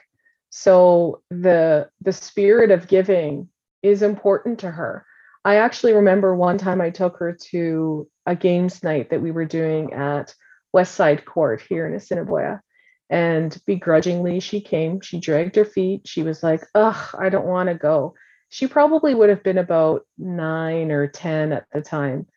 So 0.52 1.24
the 1.32 1.90
the 2.02 2.14
spirit 2.14 2.70
of 2.70 2.88
giving 2.88 3.50
is 3.82 4.04
important 4.04 4.60
to 4.60 4.70
her. 4.70 5.08
I 5.46 5.58
actually 5.58 5.94
remember 5.94 6.36
one 6.36 6.58
time 6.58 6.80
I 6.80 6.90
took 6.90 7.18
her 7.18 7.38
to 7.52 8.08
a 8.26 8.36
games 8.36 8.84
night 8.84 9.10
that 9.10 9.22
we 9.22 9.32
were 9.32 9.46
doing 9.46 9.94
at 9.94 10.34
West 10.72 10.96
Side 10.96 11.26
Court 11.26 11.62
here 11.62 11.86
in 11.86 11.94
Assiniboia. 11.94 12.62
And 13.10 13.56
begrudgingly, 13.66 14.40
she 14.40 14.62
came, 14.62 15.02
she 15.02 15.20
dragged 15.20 15.56
her 15.56 15.66
feet. 15.66 16.08
She 16.08 16.24
was 16.24 16.42
like, 16.42 16.64
Ugh, 16.74 17.16
I 17.18 17.30
don't 17.30 17.46
want 17.46 17.70
to 17.70 17.76
go. 17.76 18.16
She 18.50 18.68
probably 18.68 19.14
would 19.14 19.30
have 19.30 19.44
been 19.44 19.58
about 19.58 20.06
nine 20.18 20.92
or 20.92 21.08
10 21.08 21.54
at 21.54 21.66
the 21.74 21.82
time. 21.82 22.28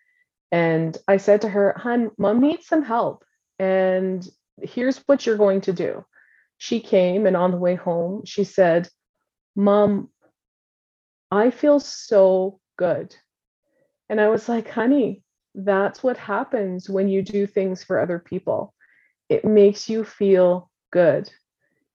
And 0.51 0.97
I 1.07 1.19
said 1.19 1.43
to 1.43 1.49
her, 1.49 1.75
Hun, 1.77 2.11
mom 2.19 2.41
needs 2.41 2.67
some 2.67 2.83
help. 2.83 3.25
And 3.59 4.27
here's 4.61 4.99
what 5.07 5.25
you're 5.25 5.37
going 5.37 5.63
to 5.63 5.73
do. 5.73 6.05
She 6.59 6.81
came, 6.81 7.27
and 7.27 7.37
on 7.37 7.51
the 7.51 7.59
way 7.59 7.75
home, 7.75 8.25
she 8.25 8.45
said, 8.45 8.89
Mom, 9.55 10.11
I 11.31 11.51
feel 11.51 11.81
so 11.81 12.61
good. 12.77 13.15
And 14.09 14.21
I 14.21 14.29
was 14.29 14.49
like, 14.49 14.69
honey, 14.69 15.23
that's 15.55 16.03
what 16.03 16.17
happens 16.17 16.89
when 16.89 17.09
you 17.09 17.23
do 17.23 17.47
things 17.47 17.83
for 17.83 17.99
other 17.99 18.19
people. 18.19 18.75
It 19.29 19.45
makes 19.45 19.89
you 19.89 20.05
feel 20.05 20.71
good. 20.93 21.31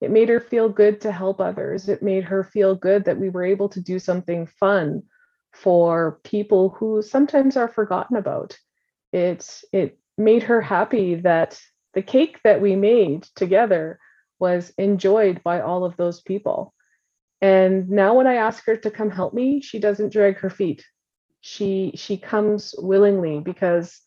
It 0.00 0.10
made 0.10 0.28
her 0.28 0.40
feel 0.40 0.68
good 0.68 1.00
to 1.02 1.12
help 1.12 1.40
others. 1.40 1.88
It 1.88 2.02
made 2.02 2.24
her 2.24 2.42
feel 2.42 2.74
good 2.74 3.04
that 3.04 3.18
we 3.18 3.30
were 3.30 3.44
able 3.44 3.68
to 3.70 3.80
do 3.80 3.98
something 3.98 4.46
fun 4.46 5.04
for 5.52 6.18
people 6.24 6.70
who 6.70 7.02
sometimes 7.02 7.56
are 7.56 7.68
forgotten 7.68 8.16
about. 8.16 8.58
It 9.12 9.62
it 9.72 9.98
made 10.18 10.42
her 10.44 10.60
happy 10.60 11.16
that 11.16 11.60
the 11.94 12.02
cake 12.02 12.40
that 12.42 12.60
we 12.60 12.74
made 12.74 13.22
together 13.36 13.98
was 14.38 14.72
enjoyed 14.76 15.42
by 15.44 15.60
all 15.60 15.84
of 15.84 15.96
those 15.96 16.20
people. 16.20 16.74
And 17.42 17.90
now 17.90 18.14
when 18.14 18.28
I 18.28 18.36
ask 18.36 18.64
her 18.66 18.76
to 18.76 18.90
come 18.90 19.10
help 19.10 19.34
me, 19.34 19.60
she 19.60 19.80
doesn't 19.80 20.12
drag 20.12 20.38
her 20.38 20.48
feet. 20.48 20.86
She 21.40 21.92
she 21.96 22.16
comes 22.16 22.72
willingly 22.78 23.40
because 23.40 24.00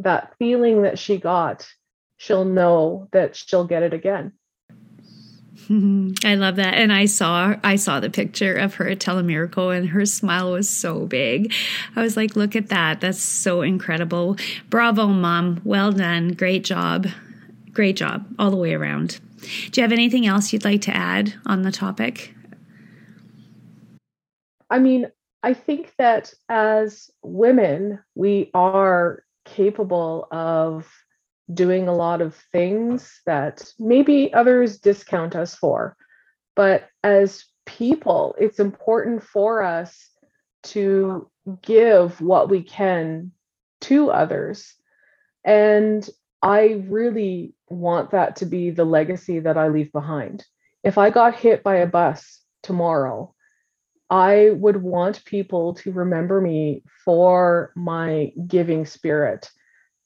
that 0.00 0.34
feeling 0.40 0.82
that 0.82 0.98
she 0.98 1.16
got, 1.16 1.68
she'll 2.16 2.44
know 2.44 3.06
that 3.12 3.36
she'll 3.36 3.64
get 3.64 3.84
it 3.84 3.94
again. 3.94 4.32
I 6.24 6.34
love 6.34 6.56
that. 6.56 6.74
And 6.74 6.92
I 6.92 7.06
saw 7.06 7.54
I 7.62 7.76
saw 7.76 8.00
the 8.00 8.10
picture 8.10 8.56
of 8.56 8.74
her 8.74 8.88
at 8.88 8.98
Telemiracle 8.98 9.76
and 9.76 9.88
her 9.90 10.04
smile 10.04 10.50
was 10.50 10.68
so 10.68 11.06
big. 11.06 11.52
I 11.94 12.02
was 12.02 12.16
like, 12.16 12.34
look 12.34 12.56
at 12.56 12.70
that. 12.70 13.00
That's 13.00 13.22
so 13.22 13.62
incredible. 13.62 14.36
Bravo, 14.68 15.06
mom. 15.06 15.60
Well 15.62 15.92
done. 15.92 16.32
Great 16.32 16.64
job. 16.64 17.06
Great 17.72 17.94
job 17.94 18.26
all 18.36 18.50
the 18.50 18.56
way 18.56 18.74
around. 18.74 19.20
Do 19.70 19.80
you 19.80 19.84
have 19.84 19.92
anything 19.92 20.26
else 20.26 20.52
you'd 20.52 20.64
like 20.64 20.82
to 20.82 20.96
add 20.96 21.34
on 21.46 21.62
the 21.62 21.70
topic? 21.70 22.34
I 24.70 24.78
mean, 24.78 25.10
I 25.42 25.54
think 25.54 25.94
that 25.98 26.32
as 26.48 27.10
women, 27.22 27.98
we 28.14 28.50
are 28.54 29.24
capable 29.44 30.28
of 30.30 30.88
doing 31.52 31.88
a 31.88 31.94
lot 31.94 32.20
of 32.20 32.34
things 32.52 33.20
that 33.26 33.64
maybe 33.78 34.32
others 34.32 34.78
discount 34.78 35.34
us 35.34 35.54
for. 35.54 35.96
But 36.54 36.88
as 37.02 37.44
people, 37.66 38.36
it's 38.38 38.60
important 38.60 39.22
for 39.22 39.62
us 39.62 40.10
to 40.62 41.28
give 41.62 42.20
what 42.20 42.48
we 42.48 42.62
can 42.62 43.32
to 43.82 44.10
others. 44.10 44.74
And 45.44 46.08
I 46.42 46.84
really 46.86 47.54
want 47.68 48.10
that 48.10 48.36
to 48.36 48.46
be 48.46 48.70
the 48.70 48.84
legacy 48.84 49.40
that 49.40 49.56
I 49.56 49.68
leave 49.68 49.90
behind. 49.92 50.44
If 50.84 50.98
I 50.98 51.10
got 51.10 51.34
hit 51.34 51.62
by 51.62 51.76
a 51.76 51.86
bus 51.86 52.40
tomorrow, 52.62 53.34
I 54.10 54.50
would 54.50 54.82
want 54.82 55.24
people 55.24 55.74
to 55.74 55.92
remember 55.92 56.40
me 56.40 56.82
for 57.04 57.72
my 57.76 58.32
giving 58.46 58.84
spirit 58.84 59.48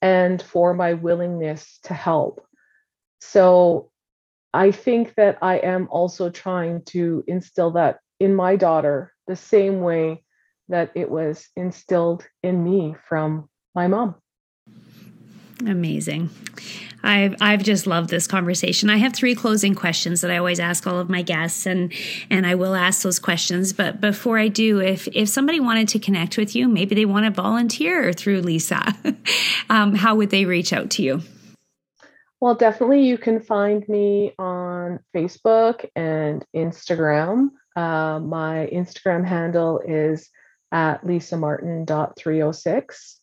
and 0.01 0.39
for 0.41 0.75
my 0.75 0.93
willingness 0.93 1.79
to 1.83 1.95
help. 1.95 2.45
So 3.19 3.89
I 4.53 4.71
think 4.71 5.15
that 5.15 5.39
I 5.41 5.57
am 5.57 5.87
also 5.89 6.29
trying 6.29 6.83
to 6.85 7.23
instill 7.27 7.71
that 7.71 7.99
in 8.19 8.35
my 8.35 8.55
daughter 8.55 9.11
the 9.27 9.35
same 9.35 9.81
way 9.81 10.23
that 10.69 10.91
it 10.95 11.09
was 11.09 11.47
instilled 11.55 12.25
in 12.43 12.63
me 12.63 12.95
from 13.07 13.49
my 13.73 13.87
mom. 13.87 14.15
Amazing. 15.61 16.29
I've 17.03 17.35
I've 17.39 17.63
just 17.63 17.87
loved 17.87 18.09
this 18.09 18.27
conversation. 18.27 18.89
I 18.89 18.97
have 18.97 19.13
three 19.13 19.35
closing 19.35 19.73
questions 19.75 20.19
that 20.21 20.31
I 20.31 20.37
always 20.37 20.59
ask 20.59 20.87
all 20.87 20.99
of 20.99 21.09
my 21.09 21.21
guests, 21.21 21.65
and 21.65 21.93
and 22.29 22.47
I 22.47 22.55
will 22.55 22.75
ask 22.75 23.03
those 23.03 23.19
questions. 23.19 23.71
But 23.73 24.01
before 24.01 24.37
I 24.37 24.49
do, 24.49 24.81
if 24.81 25.07
if 25.13 25.29
somebody 25.29 25.59
wanted 25.59 25.87
to 25.89 25.99
connect 25.99 26.37
with 26.37 26.55
you, 26.55 26.67
maybe 26.67 26.95
they 26.95 27.05
want 27.05 27.25
to 27.25 27.31
volunteer 27.31 28.11
through 28.11 28.41
Lisa, 28.41 28.93
um, 29.69 29.93
how 29.95 30.15
would 30.15 30.31
they 30.31 30.45
reach 30.45 30.73
out 30.73 30.89
to 30.91 31.03
you? 31.03 31.21
Well, 32.41 32.55
definitely 32.55 33.07
you 33.07 33.17
can 33.17 33.39
find 33.39 33.87
me 33.87 34.33
on 34.37 34.99
Facebook 35.15 35.89
and 35.95 36.43
Instagram. 36.55 37.51
Uh, 37.75 38.19
my 38.19 38.69
Instagram 38.73 39.25
handle 39.25 39.81
is 39.85 40.29
at 40.71 41.03
lisamartin.306. 41.03 43.19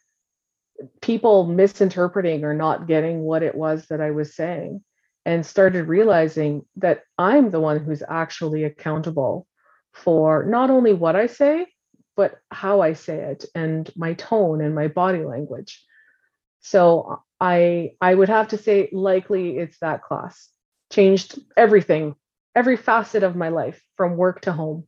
people 1.00 1.46
misinterpreting 1.46 2.44
or 2.44 2.56
not 2.56 2.88
getting 2.88 3.20
what 3.22 3.44
it 3.44 3.54
was 3.54 3.86
that 3.88 4.02
I 4.02 4.10
was 4.10 4.36
saying 4.36 4.84
and 5.26 5.46
started 5.46 5.88
realizing 5.88 6.66
that 6.78 7.04
I'm 7.20 7.52
the 7.52 7.62
one 7.62 7.86
who's 7.86 8.02
actually 8.10 8.64
accountable 8.64 9.48
for 9.94 10.44
not 10.44 10.72
only 10.72 10.92
what 10.92 11.16
I 11.16 11.28
say, 11.28 11.68
but 12.16 12.40
how 12.52 12.82
I 12.82 12.94
say 12.94 13.18
it 13.18 13.46
and 13.56 13.90
my 13.96 14.14
tone 14.14 14.62
and 14.62 14.76
my 14.76 14.88
body 14.88 15.24
language. 15.24 15.84
So 16.62 17.22
I 17.40 17.94
I 18.00 18.14
would 18.14 18.30
have 18.30 18.50
to 18.50 18.58
say 18.58 18.90
likely 18.92 19.58
it's 19.58 19.80
that 19.80 20.04
class. 20.04 20.50
Changed 20.92 21.40
everything, 21.58 22.16
every 22.56 22.78
facet 22.78 23.24
of 23.24 23.36
my 23.36 23.50
life 23.50 23.82
from 23.98 24.18
work 24.18 24.42
to 24.42 24.52
home. 24.52 24.88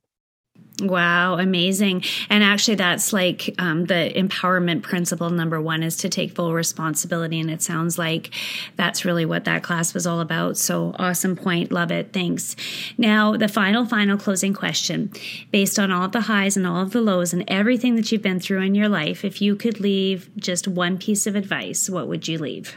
Wow, 0.82 1.38
amazing. 1.38 2.04
And 2.30 2.44
actually, 2.44 2.76
that's 2.76 3.14
like 3.14 3.56
um, 3.58 3.86
the 3.86 4.12
empowerment 4.14 4.82
principle 4.82 5.30
number 5.30 5.62
one 5.62 5.84
is 5.84 5.96
to 5.98 6.10
take 6.10 6.36
full 6.36 6.54
responsibility. 6.54 7.40
And 7.40 7.50
it 7.50 7.62
sounds 7.62 7.98
like 7.98 8.32
that's 8.76 9.06
really 9.06 9.26
what 9.26 9.46
that 9.46 9.64
class 9.64 9.94
was 9.94 10.06
all 10.06 10.20
about. 10.20 10.58
So 10.58 10.94
awesome 11.00 11.38
point. 11.38 11.72
Love 11.72 11.92
it. 11.92 12.12
Thanks. 12.12 12.58
Now, 12.98 13.38
the 13.38 13.48
final, 13.48 13.86
final 13.86 14.18
closing 14.18 14.54
question 14.54 15.14
based 15.50 15.80
on 15.80 15.92
all 15.92 16.06
of 16.06 16.12
the 16.12 16.22
highs 16.22 16.58
and 16.58 16.68
all 16.68 16.82
of 16.82 16.92
the 16.92 17.02
lows 17.02 17.32
and 17.32 17.46
everything 17.48 17.96
that 17.96 18.12
you've 18.12 18.22
been 18.22 18.42
through 18.42 18.62
in 18.62 18.76
your 18.76 18.90
life, 18.90 19.24
if 19.24 19.42
you 19.42 19.56
could 19.56 19.80
leave 19.80 20.30
just 20.36 20.68
one 20.68 20.98
piece 20.98 21.26
of 21.26 21.36
advice, 21.36 21.90
what 21.90 22.10
would 22.10 22.28
you 22.28 22.38
leave? 22.38 22.76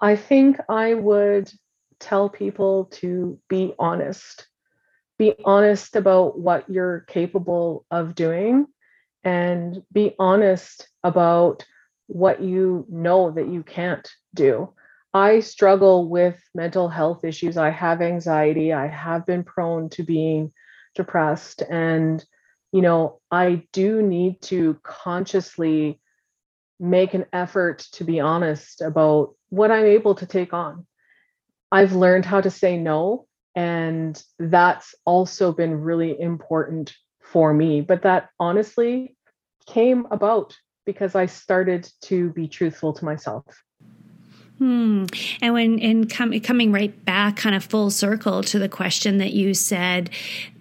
I 0.00 0.16
think 0.16 0.58
I 0.68 0.94
would 0.94 1.52
tell 2.04 2.28
people 2.28 2.84
to 2.86 3.38
be 3.48 3.74
honest 3.78 4.46
be 5.18 5.34
honest 5.44 5.96
about 5.96 6.38
what 6.38 6.68
you're 6.68 7.00
capable 7.00 7.86
of 7.90 8.14
doing 8.14 8.66
and 9.22 9.82
be 9.92 10.14
honest 10.18 10.88
about 11.02 11.64
what 12.06 12.42
you 12.42 12.84
know 12.88 13.30
that 13.30 13.48
you 13.48 13.62
can't 13.62 14.08
do. 14.34 14.72
I 15.12 15.40
struggle 15.40 16.08
with 16.08 16.42
mental 16.54 16.88
health 16.88 17.24
issues. 17.24 17.56
I 17.56 17.70
have 17.70 18.02
anxiety. 18.02 18.72
I 18.72 18.88
have 18.88 19.24
been 19.24 19.44
prone 19.44 19.88
to 19.90 20.02
being 20.02 20.52
depressed. 20.94 21.62
And, 21.62 22.24
you 22.72 22.82
know, 22.82 23.20
I 23.30 23.62
do 23.72 24.02
need 24.02 24.42
to 24.42 24.78
consciously 24.82 26.00
make 26.80 27.14
an 27.14 27.26
effort 27.32 27.86
to 27.92 28.04
be 28.04 28.18
honest 28.18 28.80
about 28.82 29.36
what 29.48 29.70
I'm 29.70 29.86
able 29.86 30.16
to 30.16 30.26
take 30.26 30.52
on. 30.52 30.86
I've 31.74 31.92
learned 31.92 32.24
how 32.24 32.40
to 32.40 32.50
say 32.52 32.78
no 32.78 33.26
and 33.56 34.22
that's 34.38 34.94
also 35.04 35.50
been 35.50 35.80
really 35.80 36.20
important 36.20 36.94
for 37.20 37.52
me. 37.52 37.80
But 37.80 38.02
that 38.02 38.28
honestly 38.38 39.16
came 39.66 40.06
about 40.12 40.56
because 40.86 41.16
I 41.16 41.26
started 41.26 41.90
to 42.02 42.30
be 42.30 42.46
truthful 42.46 42.92
to 42.92 43.04
myself. 43.04 43.44
Hmm. 44.58 45.06
And 45.42 45.52
when 45.52 45.78
in 45.80 46.08
com- 46.08 46.38
coming 46.40 46.70
right 46.70 47.04
back, 47.04 47.36
kind 47.36 47.56
of 47.56 47.64
full 47.64 47.90
circle 47.90 48.42
to 48.44 48.58
the 48.58 48.68
question 48.68 49.18
that 49.18 49.32
you 49.32 49.52
said, 49.52 50.10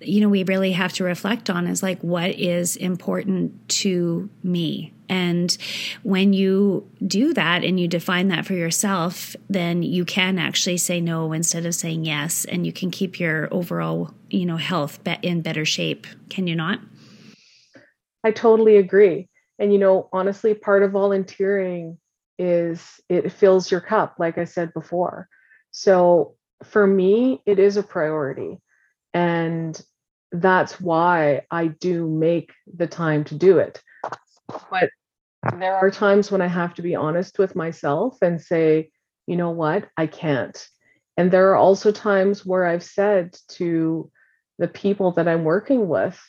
you 0.02 0.20
know, 0.20 0.30
we 0.30 0.44
really 0.44 0.72
have 0.72 0.94
to 0.94 1.04
reflect 1.04 1.50
on 1.50 1.68
is 1.68 1.84
like, 1.84 2.00
what 2.02 2.32
is 2.32 2.76
important 2.76 3.70
to 3.70 4.30
me? 4.42 4.94
And 5.10 5.56
when 6.02 6.34
you 6.34 6.90
do 7.06 7.36
that 7.36 7.64
and 7.64 7.80
you 7.80 7.88
define 7.88 8.30
that 8.30 8.48
for 8.48 8.54
yourself, 8.54 9.36
then 9.48 9.84
you 9.84 10.06
can 10.06 10.40
actually 10.40 10.78
say 10.78 11.00
no 11.00 11.32
instead 11.32 11.68
of 11.68 11.76
saying 11.76 12.04
yes, 12.04 12.46
and 12.46 12.66
you 12.66 12.74
can 12.74 12.90
keep 12.90 13.20
your 13.20 13.48
overall, 13.54 14.12
you 14.30 14.48
know, 14.48 14.58
health 14.58 15.00
in 15.22 15.42
better 15.42 15.66
shape. 15.66 16.08
Can 16.30 16.48
you 16.48 16.56
not? 16.56 16.80
I 18.24 18.32
totally 18.32 18.78
agree. 18.78 19.28
And 19.60 19.72
you 19.72 19.78
know, 19.78 20.10
honestly, 20.12 20.56
part 20.56 20.82
of 20.82 20.92
volunteering 20.92 22.00
is 22.38 23.00
it 23.10 23.32
fills 23.32 23.70
your 23.70 23.82
cup, 23.82 24.16
like 24.20 24.38
I 24.38 24.46
said 24.46 24.74
before. 24.74 25.28
So 25.72 26.36
for 26.64 26.86
me, 26.86 27.42
it 27.46 27.60
is 27.60 27.78
a 27.78 27.84
priority. 27.84 28.60
And 29.14 29.80
that's 30.32 30.82
why 30.82 31.44
I 31.52 31.68
do 31.68 32.08
make 32.08 32.52
the 32.74 32.88
time 32.88 33.24
to 33.26 33.36
do 33.36 33.60
it. 33.60 33.82
But 34.70 34.90
there 35.58 35.76
are 35.76 35.92
times 35.92 36.32
when 36.32 36.42
I 36.42 36.48
have 36.48 36.74
to 36.76 36.82
be 36.82 36.96
honest 36.96 37.38
with 37.38 37.56
myself 37.56 38.18
and 38.22 38.42
say, 38.42 38.90
you 39.28 39.36
know 39.36 39.52
what, 39.52 39.88
I 39.98 40.08
can't. 40.08 40.58
And 41.18 41.30
there 41.30 41.52
are 41.52 41.56
also 41.56 41.92
times 41.92 42.46
where 42.46 42.66
I've 42.66 42.84
said 42.84 43.38
to 43.50 44.10
the 44.58 44.68
people 44.68 45.12
that 45.14 45.28
I'm 45.28 45.44
working 45.44 45.88
with, 45.88 46.20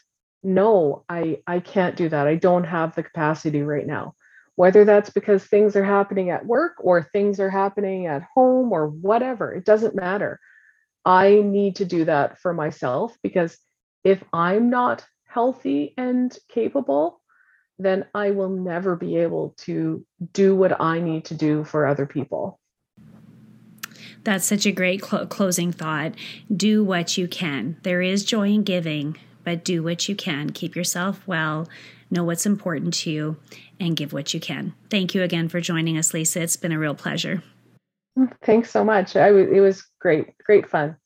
no, 0.43 1.05
I, 1.09 1.38
I 1.47 1.61
can't 1.61 1.97
do 1.97 2.09
that. 2.11 2.27
I 2.27 2.35
don't 2.35 2.64
have 2.64 2.95
the 2.95 3.03
capacity 3.03 3.62
right 3.62 3.87
now 3.87 4.14
whether 4.57 4.85
that's 4.85 5.11
because 5.11 5.45
things 5.45 5.77
are 5.77 5.85
happening 5.85 6.31
at 6.31 6.47
work 6.47 6.75
or 6.79 7.03
things 7.03 7.40
are 7.40 7.51
happening 7.51 8.07
at 8.07 8.23
home 8.35 8.73
or 8.73 8.88
whatever, 8.88 9.53
it 9.53 9.64
doesn't 9.64 9.95
matter. 9.95 10.40
I 11.05 11.43
need 11.45 11.77
to 11.77 11.85
do 11.85 12.05
that 12.05 12.38
for 12.38 12.55
myself 12.55 13.17
because 13.23 13.59
if 14.05 14.23
I'm 14.33 14.71
not 14.71 15.05
healthy 15.27 15.95
and 15.99 16.37
capable, 16.49 17.21
then 17.79 18.07
I 18.14 18.31
will 18.31 18.51
never 18.51 18.95
be 18.95 19.17
able 19.17 19.55
to 19.59 20.07
do 20.33 20.55
what 20.55 20.81
I 20.81 21.01
need 21.01 21.25
to 21.27 21.35
do 21.35 21.64
for 21.64 21.87
other 21.87 22.07
people. 22.07 22.61
That's 24.23 24.47
such 24.47 24.64
a 24.64 24.73
great 24.73 25.05
cl- 25.05 25.27
closing 25.27 25.73
thought. 25.73 26.14
Do 26.55 26.85
what 26.85 27.19
you 27.19 27.29
can. 27.29 27.77
There 27.83 28.01
is 28.01 28.25
joy 28.25 28.49
in 28.49 28.62
giving, 28.62 29.19
but 29.43 29.64
do 29.64 29.83
what 29.83 30.09
you 30.09 30.14
can. 30.14 30.51
Keep 30.51 30.77
yourself 30.77 31.27
well, 31.27 31.69
know 32.11 32.25
what's 32.25 32.47
important 32.47 32.95
to 32.95 33.11
you, 33.11 33.37
and 33.81 33.97
give 33.97 34.12
what 34.12 34.35
you 34.35 34.40
can. 34.40 34.75
Thank 34.90 35.14
you 35.14 35.23
again 35.23 35.49
for 35.49 35.61
joining 35.61 35.99
us, 35.99 36.14
Lisa. 36.14 36.43
It's 36.43 36.57
been 36.57 36.73
a 36.73 36.79
real 36.79 36.95
pleasure. 36.95 37.43
Thanks 38.43 38.71
so 38.71 38.85
much. 38.85 39.17
I 39.17 39.29
w- 39.29 39.53
it 39.53 39.61
was 39.61 39.85
great, 40.01 40.37
great 40.45 40.69
fun. 40.69 40.97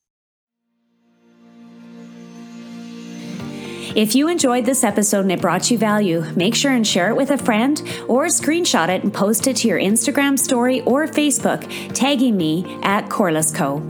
If 3.97 4.15
you 4.15 4.29
enjoyed 4.29 4.65
this 4.65 4.85
episode 4.85 5.23
and 5.23 5.33
it 5.33 5.41
brought 5.41 5.71
you 5.71 5.79
value, 5.79 6.25
make 6.37 6.55
sure 6.55 6.73
and 6.73 6.87
share 6.87 7.09
it 7.09 7.17
with 7.17 7.31
a 7.31 7.39
friend 7.39 7.81
or 8.07 8.27
screenshot 8.27 8.89
it 8.91 9.03
and 9.03 9.13
post 9.13 9.47
it 9.47 9.57
to 9.57 9.69
your 9.69 9.81
Instagram 9.81 10.39
story 10.39 10.83
or 10.83 11.07
Facebook, 11.07 11.67
tagging 11.95 12.37
me 12.37 12.65
at 12.83 13.09
Corliss 13.09 13.51
Co. 13.51 13.81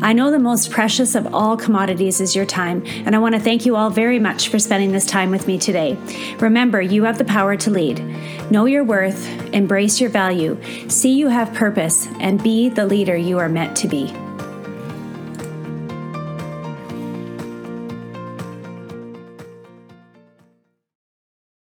I 0.00 0.12
know 0.12 0.30
the 0.30 0.38
most 0.38 0.70
precious 0.70 1.14
of 1.14 1.34
all 1.34 1.56
commodities 1.56 2.20
is 2.20 2.36
your 2.36 2.46
time, 2.46 2.84
and 2.86 3.16
I 3.16 3.18
want 3.18 3.34
to 3.34 3.40
thank 3.40 3.66
you 3.66 3.74
all 3.74 3.90
very 3.90 4.18
much 4.18 4.48
for 4.48 4.58
spending 4.58 4.92
this 4.92 5.06
time 5.06 5.30
with 5.30 5.46
me 5.46 5.58
today. 5.58 5.96
Remember, 6.38 6.80
you 6.80 7.04
have 7.04 7.18
the 7.18 7.24
power 7.24 7.56
to 7.56 7.70
lead. 7.70 7.98
Know 8.50 8.66
your 8.66 8.84
worth, 8.84 9.28
embrace 9.52 10.00
your 10.00 10.10
value, 10.10 10.56
see 10.88 11.14
you 11.14 11.28
have 11.28 11.52
purpose, 11.52 12.06
and 12.20 12.42
be 12.42 12.68
the 12.68 12.86
leader 12.86 13.16
you 13.16 13.38
are 13.38 13.48
meant 13.48 13.76
to 13.78 13.88
be. 13.88 14.14